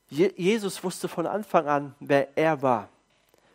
Je 0.08 0.32
Jesus 0.36 0.82
wusste 0.82 1.08
von 1.08 1.26
Anfang 1.26 1.66
an, 1.66 1.94
wer 2.00 2.36
er 2.36 2.60
war. 2.62 2.88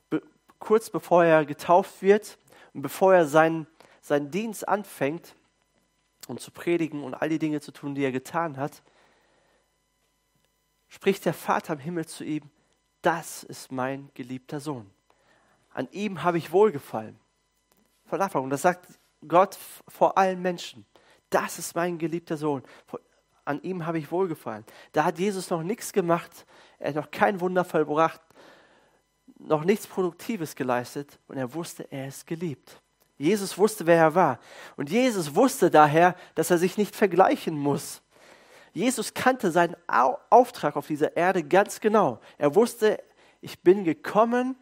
Be 0.09 0.21
kurz 0.59 0.89
bevor 0.89 1.23
er 1.23 1.45
getauft 1.45 2.01
wird 2.01 2.37
und 2.73 2.81
bevor 2.81 3.13
er 3.13 3.25
seinen 3.25 3.67
seinen 4.05 4.29
Dienst 4.29 4.67
anfängt 4.67 5.35
und 6.27 6.39
zu 6.39 6.51
predigen 6.51 7.03
und 7.03 7.15
all 7.15 7.29
die 7.29 7.39
Dinge 7.39 7.59
zu 7.59 7.71
tun, 7.71 7.95
die 7.95 8.03
er 8.03 8.11
getan 8.11 8.57
hat, 8.57 8.83
spricht 10.87 11.25
der 11.25 11.33
Vater 11.33 11.73
im 11.73 11.79
Himmel 11.79 12.05
zu 12.05 12.23
ihm, 12.23 12.43
das 13.01 13.43
ist 13.43 13.71
mein 13.71 14.09
geliebter 14.13 14.59
Sohn. 14.59 14.91
An 15.73 15.87
ihm 15.91 16.21
habe 16.23 16.37
ich 16.37 16.51
wohlgefallen. 16.51 17.19
Von 18.05 18.21
Anfang. 18.21 18.43
Und 18.43 18.51
das 18.51 18.61
sagt 18.61 18.87
Gott 19.27 19.57
vor 19.87 20.17
allen 20.17 20.41
Menschen. 20.41 20.85
Das 21.35 21.59
ist 21.59 21.75
mein 21.75 21.97
geliebter 21.97 22.37
Sohn. 22.37 22.63
An 23.43 23.61
ihm 23.61 23.85
habe 23.85 23.99
ich 23.99 24.09
wohlgefallen. 24.09 24.63
Da 24.93 25.03
hat 25.03 25.19
Jesus 25.19 25.49
noch 25.49 25.63
nichts 25.63 25.91
gemacht. 25.91 26.31
Er 26.79 26.87
hat 26.87 26.95
noch 26.95 27.11
kein 27.11 27.41
Wunder 27.41 27.65
vollbracht. 27.65 28.21
Noch 29.37 29.65
nichts 29.65 29.85
Produktives 29.85 30.55
geleistet. 30.55 31.19
Und 31.27 31.35
er 31.35 31.53
wusste, 31.53 31.91
er 31.91 32.07
ist 32.07 32.25
geliebt. 32.25 32.81
Jesus 33.17 33.57
wusste, 33.57 33.85
wer 33.85 33.97
er 33.97 34.15
war. 34.15 34.39
Und 34.77 34.89
Jesus 34.89 35.35
wusste 35.35 35.69
daher, 35.69 36.15
dass 36.35 36.51
er 36.51 36.57
sich 36.57 36.77
nicht 36.77 36.95
vergleichen 36.95 37.57
muss. 37.57 38.01
Jesus 38.71 39.13
kannte 39.13 39.51
seinen 39.51 39.75
Auftrag 40.29 40.77
auf 40.77 40.87
dieser 40.87 41.17
Erde 41.17 41.43
ganz 41.43 41.81
genau. 41.81 42.21
Er 42.37 42.55
wusste, 42.55 43.03
ich 43.41 43.61
bin 43.61 43.83
gekommen, 43.83 44.55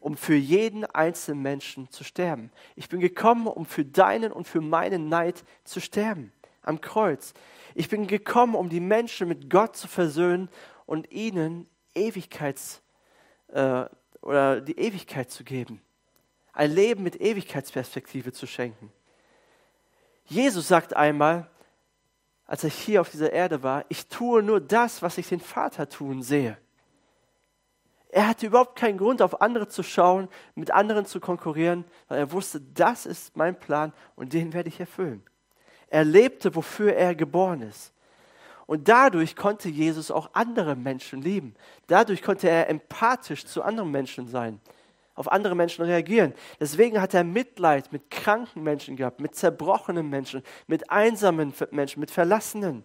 um 0.00 0.16
für 0.16 0.34
jeden 0.34 0.84
einzelnen 0.84 1.42
Menschen 1.42 1.90
zu 1.90 2.04
sterben. 2.04 2.50
Ich 2.74 2.88
bin 2.88 3.00
gekommen, 3.00 3.46
um 3.46 3.66
für 3.66 3.84
deinen 3.84 4.32
und 4.32 4.48
für 4.48 4.60
meinen 4.60 5.08
Neid 5.08 5.44
zu 5.64 5.80
sterben 5.80 6.32
am 6.62 6.80
Kreuz. 6.80 7.34
Ich 7.74 7.88
bin 7.88 8.06
gekommen, 8.06 8.54
um 8.54 8.68
die 8.68 8.80
Menschen 8.80 9.28
mit 9.28 9.48
Gott 9.48 9.76
zu 9.76 9.88
versöhnen 9.88 10.48
und 10.86 11.10
ihnen 11.12 11.68
Ewigkeits 11.94 12.82
äh, 13.48 13.84
oder 14.22 14.60
die 14.60 14.78
Ewigkeit 14.78 15.30
zu 15.30 15.44
geben. 15.44 15.80
Ein 16.52 16.72
Leben 16.72 17.02
mit 17.02 17.20
Ewigkeitsperspektive 17.20 18.32
zu 18.32 18.46
schenken. 18.46 18.92
Jesus 20.26 20.68
sagt 20.68 20.94
einmal, 20.94 21.48
als 22.46 22.64
er 22.64 22.70
hier 22.70 23.00
auf 23.00 23.10
dieser 23.10 23.32
Erde 23.32 23.62
war, 23.62 23.84
ich 23.88 24.08
tue 24.08 24.42
nur 24.42 24.60
das, 24.60 25.02
was 25.02 25.18
ich 25.18 25.28
den 25.28 25.40
Vater 25.40 25.88
tun 25.88 26.22
sehe. 26.22 26.58
Er 28.12 28.28
hatte 28.28 28.46
überhaupt 28.46 28.76
keinen 28.76 28.98
Grund, 28.98 29.22
auf 29.22 29.40
andere 29.40 29.68
zu 29.68 29.82
schauen, 29.82 30.28
mit 30.54 30.72
anderen 30.72 31.06
zu 31.06 31.20
konkurrieren, 31.20 31.84
weil 32.08 32.18
er 32.18 32.32
wusste, 32.32 32.60
das 32.60 33.06
ist 33.06 33.36
mein 33.36 33.58
Plan 33.58 33.92
und 34.16 34.32
den 34.32 34.52
werde 34.52 34.68
ich 34.68 34.80
erfüllen. 34.80 35.22
Er 35.88 36.04
lebte, 36.04 36.54
wofür 36.54 36.94
er 36.94 37.14
geboren 37.14 37.62
ist. 37.62 37.92
Und 38.66 38.88
dadurch 38.88 39.34
konnte 39.34 39.68
Jesus 39.68 40.10
auch 40.10 40.30
andere 40.32 40.76
Menschen 40.76 41.22
lieben. 41.22 41.54
Dadurch 41.88 42.22
konnte 42.22 42.48
er 42.48 42.68
empathisch 42.68 43.44
zu 43.44 43.62
anderen 43.62 43.90
Menschen 43.90 44.28
sein, 44.28 44.60
auf 45.14 45.30
andere 45.30 45.56
Menschen 45.56 45.84
reagieren. 45.84 46.34
Deswegen 46.60 47.00
hat 47.00 47.12
er 47.14 47.24
Mitleid 47.24 47.92
mit 47.92 48.10
kranken 48.10 48.62
Menschen 48.62 48.96
gehabt, 48.96 49.20
mit 49.20 49.34
zerbrochenen 49.34 50.08
Menschen, 50.08 50.42
mit 50.68 50.88
einsamen 50.90 51.52
Menschen, 51.72 51.98
mit 51.98 52.12
Verlassenen. 52.12 52.84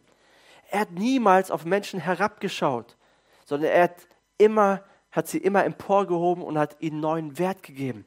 Er 0.72 0.82
hat 0.82 0.92
niemals 0.92 1.52
auf 1.52 1.66
Menschen 1.66 2.00
herabgeschaut, 2.00 2.98
sondern 3.46 3.70
er 3.72 3.84
hat 3.84 4.08
immer 4.40 4.84
hat 5.16 5.30
sie 5.30 5.38
immer 5.38 5.64
emporgehoben 5.64 6.44
und 6.44 6.58
hat 6.58 6.76
ihnen 6.82 7.00
neuen 7.00 7.40
Wert 7.40 7.64
gegeben. 7.64 8.06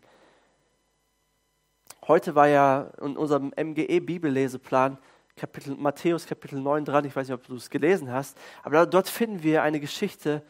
Heute 2.06 2.34
war 2.34 2.48
ja 2.48 2.90
in 3.00 3.16
unserem 3.16 3.52
MGE-Bibelleseplan 3.56 4.98
Kapitel, 5.34 5.74
Matthäus 5.76 6.26
Kapitel 6.26 6.60
9 6.60 6.84
dran. 6.84 7.06
Ich 7.06 7.16
weiß 7.16 7.28
nicht, 7.28 7.34
ob 7.34 7.46
du 7.46 7.56
es 7.56 7.70
gelesen 7.70 8.12
hast, 8.12 8.36
aber 8.62 8.86
dort 8.86 9.08
finden 9.08 9.42
wir 9.42 9.62
eine 9.62 9.80
Geschichte, 9.80 10.42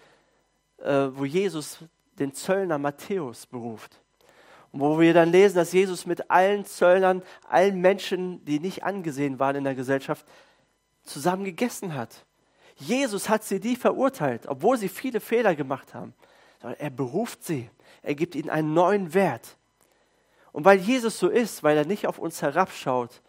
äh, 0.79 1.09
wo 1.12 1.25
Jesus 1.25 1.85
den 2.18 2.35
Zöllner 2.35 2.79
Matthäus 2.79 3.47
beruft. 3.47 4.01
Und 4.73 4.81
wo 4.81 4.99
wir 4.99 5.14
dann 5.14 5.31
lesen, 5.31 5.57
dass 5.57 5.73
Jesus 5.73 6.07
mit 6.07 6.29
allen 6.31 6.64
Zöllnern, 6.64 7.23
allen 7.49 7.81
Menschen, 7.81 8.44
die 8.44 8.59
nicht 8.59 8.83
angesehen 8.83 9.38
waren 9.38 9.57
in 9.57 9.64
der 9.64 9.77
Gesellschaft, 9.77 10.27
zusammen 11.05 11.44
gegessen 11.44 11.94
hat. 11.94 12.25
Jesus 12.77 13.29
hat 13.29 13.44
sie 13.44 13.61
die 13.61 13.77
verurteilt, 13.77 14.47
obwohl 14.47 14.77
sie 14.77 14.88
viele 14.88 15.21
Fehler 15.21 15.55
gemacht 15.55 15.94
haben 15.94 16.14
sondern 16.61 16.79
er 16.81 16.90
beruft 16.90 17.44
sie. 17.44 17.71
Er 18.03 18.14
gibt 18.14 18.35
ihnen 18.35 18.51
einen 18.51 18.75
neuen 18.75 19.14
Wert. 19.14 19.57
Und 20.53 20.64
weil 20.64 20.79
Jesus 20.79 21.18
so 21.18 21.29
ist, 21.29 21.62
weil 21.62 21.77
er 21.77 21.85
nicht 21.87 22.07
auf 22.07 22.18
uns 22.18 22.42
herabschaut, 22.42 23.23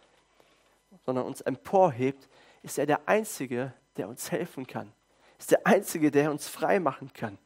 sondern 1.05 1.25
uns 1.25 1.41
emporhebt, 1.41 2.27
ist 2.63 2.77
er 2.77 2.85
der 2.85 3.07
Einzige, 3.07 3.73
der 3.97 4.07
uns 4.07 4.31
helfen 4.31 4.65
kann. 4.67 4.91
Ist 5.37 5.51
der 5.51 5.65
Einzige, 5.65 6.11
der 6.11 6.31
uns 6.31 6.47
frei 6.47 6.79
machen 6.79 7.11
kann. 7.13 7.37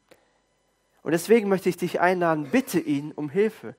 Und 1.02 1.12
deswegen 1.12 1.48
möchte 1.48 1.68
ich 1.68 1.76
dich 1.76 2.00
einladen, 2.00 2.48
bitte 2.50 2.80
ihn 2.80 3.12
um 3.12 3.28
Hilfe. 3.28 3.76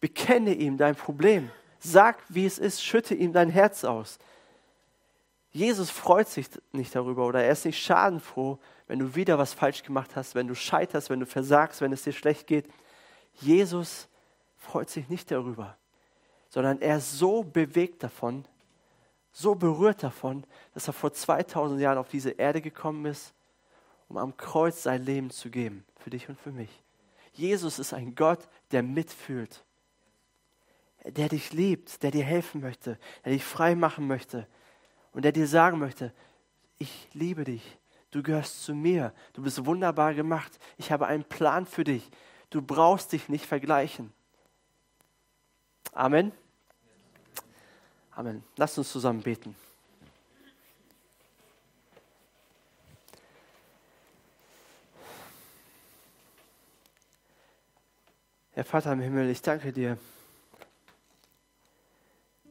Bekenne 0.00 0.52
ihm 0.52 0.76
dein 0.76 0.96
Problem. 0.96 1.50
Sag, 1.78 2.22
wie 2.28 2.44
es 2.44 2.58
ist, 2.58 2.84
schütte 2.84 3.14
ihm 3.14 3.32
dein 3.32 3.50
Herz 3.50 3.84
aus. 3.84 4.18
Jesus 5.56 5.88
freut 5.88 6.28
sich 6.28 6.48
nicht 6.72 6.94
darüber 6.94 7.24
oder 7.24 7.42
er 7.42 7.52
ist 7.52 7.64
nicht 7.64 7.82
schadenfroh, 7.82 8.58
wenn 8.88 8.98
du 8.98 9.14
wieder 9.14 9.38
was 9.38 9.54
falsch 9.54 9.82
gemacht 9.82 10.14
hast, 10.14 10.34
wenn 10.34 10.48
du 10.48 10.54
scheiterst, 10.54 11.08
wenn 11.08 11.20
du 11.20 11.24
versagst, 11.24 11.80
wenn 11.80 11.94
es 11.94 12.02
dir 12.02 12.12
schlecht 12.12 12.46
geht. 12.46 12.68
Jesus 13.32 14.06
freut 14.58 14.90
sich 14.90 15.08
nicht 15.08 15.30
darüber, 15.30 15.78
sondern 16.50 16.82
er 16.82 16.98
ist 16.98 17.18
so 17.18 17.42
bewegt 17.42 18.02
davon, 18.02 18.44
so 19.32 19.54
berührt 19.54 20.02
davon, 20.02 20.44
dass 20.74 20.88
er 20.88 20.92
vor 20.92 21.14
2000 21.14 21.80
Jahren 21.80 21.96
auf 21.96 22.10
diese 22.10 22.32
Erde 22.32 22.60
gekommen 22.60 23.06
ist, 23.06 23.32
um 24.10 24.18
am 24.18 24.36
Kreuz 24.36 24.82
sein 24.82 25.02
Leben 25.02 25.30
zu 25.30 25.48
geben, 25.48 25.86
für 25.96 26.10
dich 26.10 26.28
und 26.28 26.38
für 26.38 26.52
mich. 26.52 26.82
Jesus 27.32 27.78
ist 27.78 27.94
ein 27.94 28.14
Gott, 28.14 28.46
der 28.72 28.82
mitfühlt, 28.82 29.64
der 31.06 31.30
dich 31.30 31.54
liebt, 31.54 32.02
der 32.02 32.10
dir 32.10 32.24
helfen 32.24 32.60
möchte, 32.60 32.98
der 33.24 33.32
dich 33.32 33.44
frei 33.44 33.74
machen 33.74 34.06
möchte 34.06 34.46
und 35.16 35.22
der 35.22 35.32
dir 35.32 35.48
sagen 35.48 35.80
möchte, 35.80 36.12
ich 36.78 37.08
liebe 37.12 37.42
dich, 37.42 37.76
Du 38.16 38.22
gehörst 38.22 38.62
zu 38.62 38.74
mir. 38.74 39.12
Du 39.34 39.42
bist 39.42 39.66
wunderbar 39.66 40.14
gemacht. 40.14 40.58
Ich 40.78 40.90
habe 40.90 41.06
einen 41.06 41.24
Plan 41.24 41.66
für 41.66 41.84
dich. 41.84 42.08
Du 42.48 42.62
brauchst 42.62 43.12
dich 43.12 43.28
nicht 43.28 43.44
vergleichen. 43.44 44.10
Amen. 45.92 46.32
Amen. 48.12 48.42
Lass 48.56 48.78
uns 48.78 48.90
zusammen 48.90 49.22
beten. 49.22 49.54
Herr 58.52 58.64
Vater 58.64 58.92
im 58.94 59.00
Himmel, 59.00 59.28
ich 59.28 59.42
danke 59.42 59.74
dir, 59.74 59.98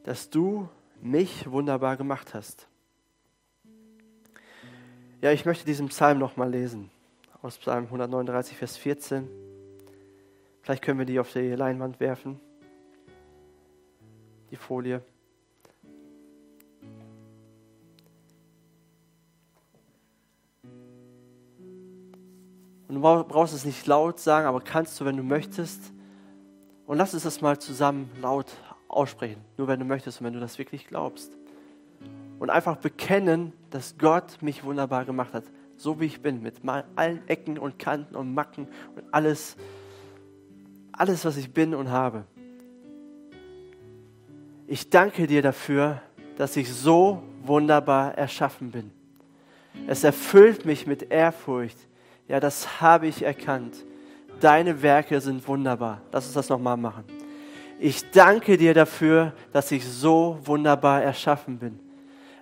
dass 0.04 0.30
du 0.30 0.69
mich 1.06 1.50
wunderbar 1.52 1.98
gemacht 1.98 2.34
hast. 2.34 2.68
Ja, 5.22 5.32
ich 5.32 5.46
möchte 5.46 5.63
diesen 5.63 5.88
Psalm 5.89 6.18
nochmal 6.18 6.50
lesen. 6.50 6.89
Aus 7.41 7.58
Psalm 7.60 7.86
139, 7.86 8.58
Vers 8.58 8.76
14. 8.78 9.30
Vielleicht 10.62 10.84
können 10.84 10.98
wir 10.98 11.06
die 11.06 11.20
auf 11.20 11.32
die 11.32 11.52
Leinwand 11.52 12.00
werfen. 12.00 12.39
Die 14.50 14.56
Folie. 14.56 15.04
Und 22.88 22.96
du 22.96 23.00
brauchst 23.00 23.54
es 23.54 23.63
nicht 23.63 23.86
laut 23.86 24.20
sagen, 24.20 24.48
aber 24.48 24.60
kannst 24.60 25.00
du, 25.00 25.06
wenn 25.06 25.18
du 25.18 25.24
möchtest. 25.24 25.94
Und 26.88 26.98
lass 26.98 27.13
uns 27.13 27.24
das 27.24 27.41
mal 27.41 27.60
zusammen 27.60 28.10
laut 28.22 28.48
aussprechen. 28.95 29.41
Nur 29.58 29.67
wenn 29.67 29.79
du 29.79 29.86
möchtest 29.86 30.19
und 30.19 30.27
wenn 30.27 30.34
du 30.34 30.39
das 30.39 30.58
wirklich 30.58 30.88
glaubst 30.88 31.38
und 32.39 32.49
einfach 32.49 32.77
bekennen, 32.77 33.53
dass 33.69 33.97
Gott 33.97 34.41
mich 34.41 34.63
wunderbar 34.63 35.05
gemacht 35.05 35.34
hat, 35.34 35.43
so 35.77 35.99
wie 35.99 36.05
ich 36.05 36.21
bin, 36.21 36.41
mit 36.41 36.55
allen 36.95 37.27
Ecken 37.27 37.58
und 37.58 37.77
Kanten 37.79 38.15
und 38.15 38.34
Macken 38.34 38.67
und 38.95 39.03
alles, 39.12 39.58
alles, 40.91 41.25
was 41.25 41.38
ich 41.38 41.53
bin 41.53 41.75
und 41.75 41.89
habe. 41.89 42.23
Ich 44.67 44.89
danke 44.89 45.27
dir 45.27 45.41
dafür, 45.41 46.01
dass 46.38 46.55
ich 46.58 46.73
so 46.73 47.21
wunderbar 47.43 48.17
erschaffen 48.17 48.71
bin. 48.71 48.91
Es 49.88 50.03
erfüllt 50.03 50.65
mich 50.65 50.88
mit 50.88 51.12
Ehrfurcht. 51.12 51.77
Ja, 52.27 52.39
das 52.39 52.81
habe 52.81 53.08
ich 53.08 53.21
erkannt. 53.21 53.75
Deine 54.39 54.81
Werke 54.81 55.21
sind 55.21 55.47
wunderbar. 55.47 56.01
Lass 56.12 56.25
uns 56.25 56.34
das 56.34 56.49
nochmal 56.49 56.77
machen. 56.77 57.03
Ich 57.79 58.09
danke 58.11 58.57
dir 58.57 58.73
dafür, 58.73 59.33
dass 59.51 59.71
ich 59.71 59.85
so 59.85 60.39
wunderbar 60.43 61.03
erschaffen 61.03 61.59
bin. 61.59 61.79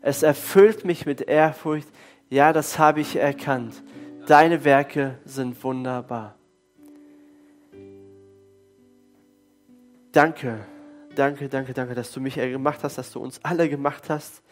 Es 0.02 0.22
erfüllt 0.22 0.86
mich 0.86 1.06
mit 1.06 1.22
Ehrfurcht. 1.22 1.88
Ja, 2.30 2.54
das 2.54 2.78
habe 2.78 3.02
ich 3.02 3.16
erkannt. 3.16 3.82
Deine 4.28 4.64
Werke 4.64 5.18
sind 5.26 5.62
wunderbar. 5.64 6.36
Danke, 10.12 10.60
danke, 11.16 11.50
danke, 11.50 11.74
danke, 11.74 11.96
dass 11.96 12.12
du 12.12 12.22
mich 12.22 12.36
gemacht 12.36 12.84
hast, 12.84 13.00
dass 13.00 13.12
du 13.12 13.20
uns 13.20 13.40
alle 13.44 13.68
gemacht 13.68 14.10
hast 14.10 14.44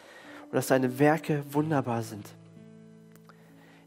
und 0.46 0.54
dass 0.54 0.66
deine 0.66 0.98
Werke 0.98 1.44
wunderbar 1.50 2.02
sind. 2.02 2.26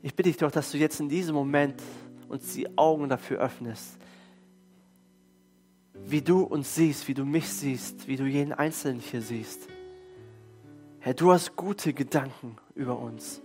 Ich 0.01 0.15
bitte 0.15 0.29
dich 0.29 0.37
doch, 0.37 0.51
dass 0.51 0.71
du 0.71 0.77
jetzt 0.77 0.99
in 0.99 1.09
diesem 1.09 1.35
Moment 1.35 1.81
uns 2.29 2.53
die 2.53 2.77
Augen 2.77 3.09
dafür 3.09 3.39
öffnest, 3.39 3.97
wie 6.07 6.21
du 6.21 6.41
uns 6.41 6.75
siehst, 6.75 7.07
wie 7.07 7.13
du 7.13 7.25
mich 7.25 7.49
siehst, 7.49 8.07
wie 8.07 8.15
du 8.15 8.25
jeden 8.25 8.53
Einzelnen 8.53 8.99
hier 8.99 9.21
siehst. 9.21 9.67
Herr, 10.99 11.13
du 11.13 11.31
hast 11.31 11.55
gute 11.55 11.93
Gedanken 11.93 12.57
über 12.75 12.99
uns, 12.99 13.41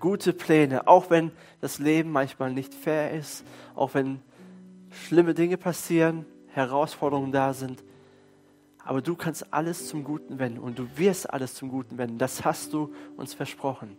gute 0.00 0.32
Pläne, 0.32 0.86
auch 0.86 1.10
wenn 1.10 1.32
das 1.60 1.78
Leben 1.78 2.10
manchmal 2.10 2.52
nicht 2.52 2.74
fair 2.74 3.12
ist, 3.12 3.44
auch 3.74 3.94
wenn 3.94 4.20
schlimme 4.90 5.34
Dinge 5.34 5.56
passieren, 5.56 6.24
Herausforderungen 6.48 7.32
da 7.32 7.52
sind. 7.52 7.82
Aber 8.84 9.02
du 9.02 9.16
kannst 9.16 9.52
alles 9.52 9.88
zum 9.88 10.02
Guten 10.02 10.38
wenden 10.38 10.58
und 10.58 10.78
du 10.78 10.88
wirst 10.96 11.30
alles 11.30 11.54
zum 11.54 11.68
Guten 11.68 11.98
wenden. 11.98 12.18
Das 12.18 12.44
hast 12.44 12.72
du 12.72 12.92
uns 13.16 13.34
versprochen. 13.34 13.98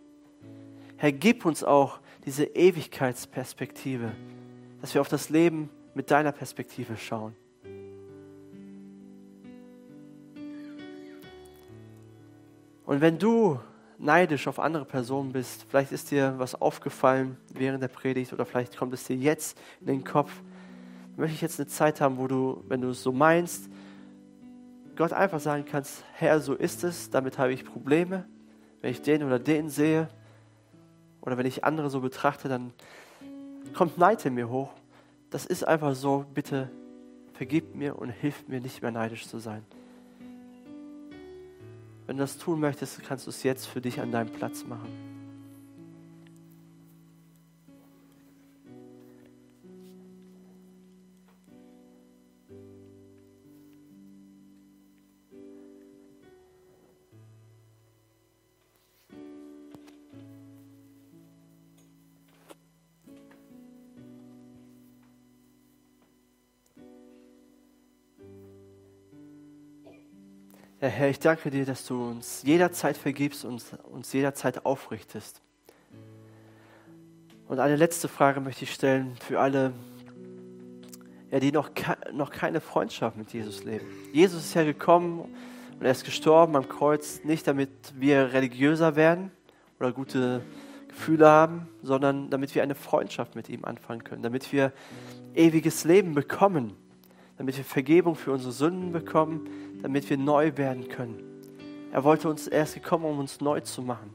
Herr, 0.96 1.12
gib 1.12 1.46
uns 1.46 1.64
auch 1.64 2.00
diese 2.26 2.44
Ewigkeitsperspektive, 2.44 4.12
dass 4.80 4.92
wir 4.92 5.00
auf 5.00 5.08
das 5.08 5.30
Leben 5.30 5.70
mit 5.94 6.10
deiner 6.10 6.32
Perspektive 6.32 6.96
schauen. 6.96 7.34
Und 12.90 13.00
wenn 13.00 13.20
du 13.20 13.60
neidisch 13.98 14.48
auf 14.48 14.58
andere 14.58 14.84
Personen 14.84 15.30
bist, 15.30 15.64
vielleicht 15.68 15.92
ist 15.92 16.10
dir 16.10 16.34
was 16.38 16.60
aufgefallen 16.60 17.36
während 17.54 17.84
der 17.84 17.86
Predigt 17.86 18.32
oder 18.32 18.44
vielleicht 18.44 18.76
kommt 18.76 18.92
es 18.94 19.04
dir 19.04 19.14
jetzt 19.14 19.56
in 19.80 19.86
den 19.86 20.02
Kopf, 20.02 20.32
möchte 21.16 21.36
ich 21.36 21.40
jetzt 21.40 21.60
eine 21.60 21.68
Zeit 21.68 22.00
haben, 22.00 22.18
wo 22.18 22.26
du, 22.26 22.64
wenn 22.66 22.80
du 22.80 22.88
es 22.88 23.00
so 23.00 23.12
meinst, 23.12 23.70
Gott 24.96 25.12
einfach 25.12 25.38
sagen 25.38 25.66
kannst, 25.66 26.02
Herr, 26.14 26.40
so 26.40 26.54
ist 26.54 26.82
es, 26.82 27.10
damit 27.10 27.38
habe 27.38 27.52
ich 27.52 27.64
Probleme. 27.64 28.26
Wenn 28.80 28.90
ich 28.90 29.02
den 29.02 29.22
oder 29.22 29.38
den 29.38 29.70
sehe 29.70 30.08
oder 31.20 31.38
wenn 31.38 31.46
ich 31.46 31.62
andere 31.62 31.90
so 31.90 32.00
betrachte, 32.00 32.48
dann 32.48 32.72
kommt 33.72 33.98
Neid 33.98 34.26
in 34.26 34.34
mir 34.34 34.48
hoch. 34.48 34.72
Das 35.30 35.46
ist 35.46 35.62
einfach 35.62 35.94
so, 35.94 36.24
bitte 36.34 36.68
vergib 37.34 37.72
mir 37.76 37.96
und 37.96 38.10
hilf 38.10 38.48
mir 38.48 38.60
nicht 38.60 38.82
mehr 38.82 38.90
neidisch 38.90 39.28
zu 39.28 39.38
sein. 39.38 39.64
Wenn 42.10 42.16
du 42.16 42.24
das 42.24 42.38
tun 42.38 42.58
möchtest, 42.58 43.04
kannst 43.04 43.26
du 43.26 43.30
es 43.30 43.44
jetzt 43.44 43.66
für 43.66 43.80
dich 43.80 44.00
an 44.00 44.10
deinem 44.10 44.32
Platz 44.32 44.64
machen. 44.64 45.09
Herr, 71.00 71.08
ich 71.08 71.18
danke 71.18 71.50
dir, 71.50 71.64
dass 71.64 71.86
du 71.86 72.10
uns 72.10 72.42
jederzeit 72.42 72.94
vergibst 72.94 73.46
und 73.46 73.64
uns 73.90 74.12
jederzeit 74.12 74.66
aufrichtest. 74.66 75.40
Und 77.48 77.58
eine 77.58 77.76
letzte 77.76 78.06
Frage 78.06 78.42
möchte 78.42 78.64
ich 78.64 78.74
stellen 78.74 79.16
für 79.18 79.40
alle, 79.40 79.72
ja, 81.30 81.40
die 81.40 81.52
noch, 81.52 81.70
noch 82.12 82.30
keine 82.30 82.60
Freundschaft 82.60 83.16
mit 83.16 83.32
Jesus 83.32 83.64
leben. 83.64 83.86
Jesus 84.12 84.44
ist 84.44 84.52
ja 84.52 84.62
gekommen 84.62 85.20
und 85.20 85.86
er 85.86 85.90
ist 85.90 86.04
gestorben 86.04 86.54
am 86.54 86.68
Kreuz, 86.68 87.24
nicht 87.24 87.46
damit 87.46 87.70
wir 87.96 88.34
religiöser 88.34 88.94
werden 88.94 89.30
oder 89.78 89.92
gute 89.92 90.42
Gefühle 90.88 91.26
haben, 91.26 91.66
sondern 91.82 92.28
damit 92.28 92.54
wir 92.54 92.62
eine 92.62 92.74
Freundschaft 92.74 93.36
mit 93.36 93.48
ihm 93.48 93.64
anfangen 93.64 94.04
können, 94.04 94.22
damit 94.22 94.52
wir 94.52 94.70
ewiges 95.34 95.84
Leben 95.84 96.12
bekommen, 96.12 96.76
damit 97.40 97.56
wir 97.56 97.64
Vergebung 97.64 98.16
für 98.16 98.32
unsere 98.32 98.52
Sünden 98.52 98.92
bekommen, 98.92 99.48
damit 99.80 100.10
wir 100.10 100.18
neu 100.18 100.58
werden 100.58 100.90
können. 100.90 101.22
Er 101.90 102.04
wollte 102.04 102.28
uns 102.28 102.46
erst 102.46 102.74
gekommen, 102.74 103.06
um 103.06 103.18
uns 103.18 103.40
neu 103.40 103.60
zu 103.60 103.80
machen. 103.80 104.12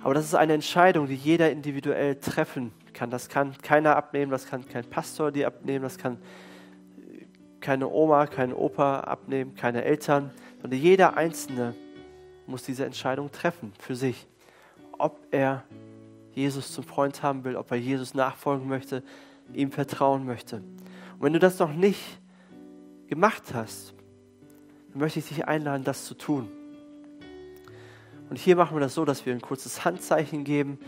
Aber 0.00 0.14
das 0.14 0.24
ist 0.24 0.34
eine 0.34 0.54
Entscheidung, 0.54 1.08
die 1.08 1.14
jeder 1.14 1.50
individuell 1.50 2.14
treffen 2.14 2.72
kann. 2.94 3.10
Das 3.10 3.28
kann 3.28 3.52
keiner 3.58 3.96
abnehmen, 3.96 4.30
das 4.30 4.46
kann 4.46 4.66
kein 4.66 4.86
Pastor 4.86 5.30
dir 5.30 5.46
abnehmen, 5.46 5.82
das 5.82 5.98
kann 5.98 6.16
keine 7.60 7.86
Oma, 7.86 8.26
kein 8.26 8.54
Opa 8.54 9.00
abnehmen, 9.00 9.54
keine 9.54 9.84
Eltern, 9.84 10.30
sondern 10.62 10.80
jeder 10.80 11.18
Einzelne 11.18 11.74
muss 12.46 12.62
diese 12.62 12.86
Entscheidung 12.86 13.30
treffen 13.30 13.74
für 13.78 13.94
sich, 13.94 14.26
ob 14.96 15.18
er 15.32 15.64
Jesus 16.32 16.72
zum 16.72 16.84
Freund 16.84 17.22
haben 17.22 17.44
will, 17.44 17.56
ob 17.56 17.70
er 17.70 17.76
Jesus 17.76 18.14
nachfolgen 18.14 18.68
möchte, 18.68 19.02
ihm 19.52 19.70
vertrauen 19.70 20.24
möchte. 20.24 20.62
Und 21.20 21.26
wenn 21.26 21.34
du 21.34 21.38
das 21.38 21.58
noch 21.58 21.74
nicht 21.74 22.00
gemacht 23.06 23.52
hast, 23.52 23.92
dann 24.90 25.00
möchte 25.00 25.18
ich 25.18 25.28
dich 25.28 25.46
einladen, 25.46 25.84
das 25.84 26.06
zu 26.06 26.14
tun. 26.14 26.48
Und 28.30 28.38
hier 28.38 28.56
machen 28.56 28.74
wir 28.74 28.80
das 28.80 28.94
so, 28.94 29.04
dass 29.04 29.26
wir 29.26 29.34
ein 29.34 29.42
kurzes 29.42 29.84
Handzeichen 29.84 30.44
geben 30.44 30.78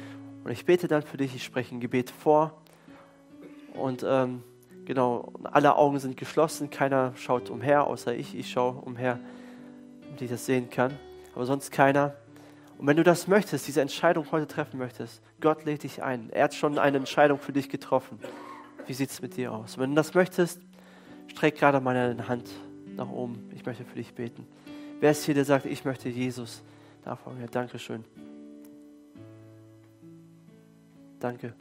und 0.42 0.50
ich 0.50 0.64
bete 0.64 0.88
dann 0.88 1.02
für 1.02 1.18
dich, 1.18 1.34
ich 1.34 1.44
spreche 1.44 1.74
ein 1.74 1.80
Gebet 1.80 2.08
vor 2.08 2.62
und 3.74 4.06
ähm, 4.08 4.42
genau, 4.86 5.34
alle 5.42 5.76
Augen 5.76 5.98
sind 5.98 6.16
geschlossen, 6.16 6.70
keiner 6.70 7.12
schaut 7.14 7.50
umher, 7.50 7.86
außer 7.86 8.14
ich, 8.14 8.34
ich 8.34 8.50
schaue 8.50 8.80
umher, 8.80 9.20
damit 10.06 10.22
ich 10.22 10.30
das 10.30 10.46
sehen 10.46 10.70
kann, 10.70 10.98
aber 11.34 11.44
sonst 11.44 11.72
keiner. 11.72 12.14
Und 12.78 12.86
wenn 12.86 12.96
du 12.96 13.02
das 13.02 13.28
möchtest, 13.28 13.68
diese 13.68 13.82
Entscheidung 13.82 14.32
heute 14.32 14.46
treffen 14.46 14.78
möchtest, 14.78 15.20
Gott 15.42 15.66
lädt 15.66 15.82
dich 15.82 16.02
ein. 16.02 16.30
Er 16.30 16.44
hat 16.44 16.54
schon 16.54 16.78
eine 16.78 16.96
Entscheidung 16.96 17.38
für 17.38 17.52
dich 17.52 17.68
getroffen. 17.68 18.18
Wie 18.86 18.94
sieht 18.94 19.10
es 19.10 19.22
mit 19.22 19.36
dir 19.36 19.52
aus? 19.52 19.78
Wenn 19.78 19.90
du 19.90 19.96
das 19.96 20.14
möchtest, 20.14 20.60
streck 21.28 21.56
gerade 21.56 21.80
mal 21.80 21.94
deine 21.94 22.28
Hand 22.28 22.50
nach 22.96 23.08
oben. 23.08 23.50
Ich 23.54 23.64
möchte 23.64 23.84
für 23.84 23.96
dich 23.96 24.12
beten. 24.14 24.46
Wer 25.00 25.10
ist 25.10 25.24
hier, 25.24 25.34
der 25.34 25.44
sagt, 25.44 25.66
ich 25.66 25.84
möchte 25.84 26.08
Jesus 26.08 26.62
nachfolgen? 27.04 27.40
Ja, 27.40 27.48
danke 27.48 27.78
schön. 27.78 28.04
Danke. 31.18 31.54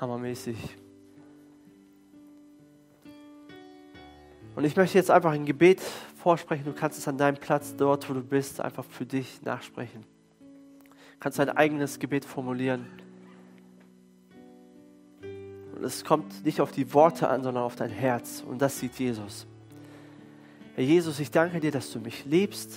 Hammermäßig. 0.00 0.56
Und 4.54 4.64
ich 4.64 4.76
möchte 4.76 4.98
jetzt 4.98 5.10
einfach 5.10 5.32
ein 5.32 5.46
Gebet 5.46 5.80
vorsprechen. 5.80 6.64
Du 6.64 6.72
kannst 6.72 6.98
es 6.98 7.08
an 7.08 7.18
deinem 7.18 7.36
Platz, 7.36 7.74
dort 7.76 8.08
wo 8.08 8.14
du 8.14 8.22
bist, 8.22 8.60
einfach 8.60 8.84
für 8.84 9.06
dich 9.06 9.42
nachsprechen. 9.42 10.04
Kannst 11.22 11.38
dein 11.38 11.50
eigenes 11.50 12.00
Gebet 12.00 12.24
formulieren. 12.24 12.84
Und 15.22 15.84
es 15.84 16.04
kommt 16.04 16.44
nicht 16.44 16.60
auf 16.60 16.72
die 16.72 16.92
Worte 16.94 17.28
an, 17.28 17.44
sondern 17.44 17.62
auf 17.62 17.76
dein 17.76 17.90
Herz. 17.90 18.42
Und 18.44 18.60
das 18.60 18.80
sieht 18.80 18.98
Jesus. 18.98 19.46
Herr 20.74 20.82
Jesus, 20.82 21.20
ich 21.20 21.30
danke 21.30 21.60
dir, 21.60 21.70
dass 21.70 21.92
du 21.92 22.00
mich 22.00 22.24
liebst. 22.24 22.76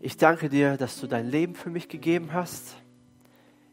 Ich 0.00 0.18
danke 0.18 0.50
dir, 0.50 0.76
dass 0.76 1.00
du 1.00 1.06
dein 1.06 1.30
Leben 1.30 1.54
für 1.54 1.70
mich 1.70 1.88
gegeben 1.88 2.34
hast. 2.34 2.76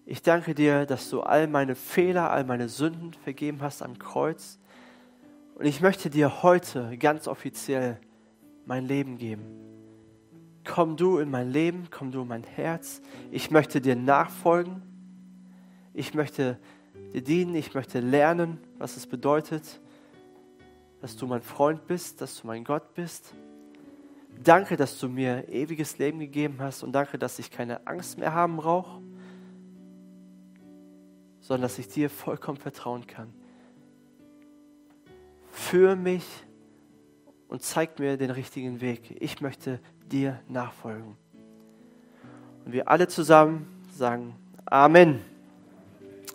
Ich 0.06 0.22
danke 0.22 0.56
dir, 0.56 0.86
dass 0.86 1.10
du 1.10 1.20
all 1.20 1.48
meine 1.48 1.76
Fehler, 1.76 2.32
all 2.32 2.46
meine 2.46 2.70
Sünden 2.70 3.12
vergeben 3.12 3.60
hast 3.60 3.82
am 3.82 4.00
Kreuz. 4.00 4.60
Und 5.56 5.66
ich 5.66 5.82
möchte 5.82 6.10
dir 6.10 6.42
heute 6.42 6.98
ganz 6.98 7.28
offiziell 7.28 8.00
mein 8.66 8.86
Leben 8.86 9.18
geben. 9.18 9.44
Komm 10.70 10.98
du 10.98 11.18
in 11.18 11.32
mein 11.32 11.50
Leben, 11.50 11.88
komm 11.90 12.12
du 12.12 12.22
in 12.22 12.28
mein 12.28 12.44
Herz. 12.44 13.02
Ich 13.32 13.50
möchte 13.50 13.82
dir 13.82 13.96
nachfolgen. 13.96 14.84
Ich 15.96 16.14
möchte 16.14 16.60
dir 17.12 17.24
dienen. 17.24 17.56
Ich 17.56 17.74
möchte 17.74 18.00
lernen, 18.00 18.60
was 18.78 18.96
es 18.96 19.08
bedeutet, 19.08 19.82
dass 21.02 21.18
du 21.18 21.26
mein 21.26 21.42
Freund 21.42 21.88
bist, 21.88 22.22
dass 22.22 22.40
du 22.40 22.46
mein 22.46 22.64
Gott 22.64 22.94
bist. 22.94 23.34
Danke, 24.44 24.78
dass 24.78 25.00
du 25.00 25.10
mir 25.10 25.50
ewiges 25.50 25.98
Leben 25.98 26.20
gegeben 26.20 26.58
hast 26.60 26.84
und 26.84 26.92
danke, 26.92 27.18
dass 27.18 27.40
ich 27.40 27.50
keine 27.50 27.88
Angst 27.88 28.20
mehr 28.20 28.36
haben 28.36 28.58
brauche, 28.58 29.02
sondern 31.40 31.64
dass 31.64 31.80
ich 31.80 31.88
dir 31.88 32.12
vollkommen 32.12 32.60
vertrauen 32.60 33.08
kann. 33.08 33.34
Führe 35.50 35.96
mich 35.96 36.26
und 37.48 37.64
zeig 37.64 37.98
mir 37.98 38.18
den 38.18 38.30
richtigen 38.30 38.82
Weg. 38.82 39.18
Ich 39.20 39.42
möchte 39.42 39.80
dir 40.12 40.40
nachfolgen. 40.48 41.16
Und 42.66 42.74
wir 42.74 42.90
alle 42.90 43.08
zusammen 43.08 43.68
sagen 43.92 44.36
Amen. 44.66 45.20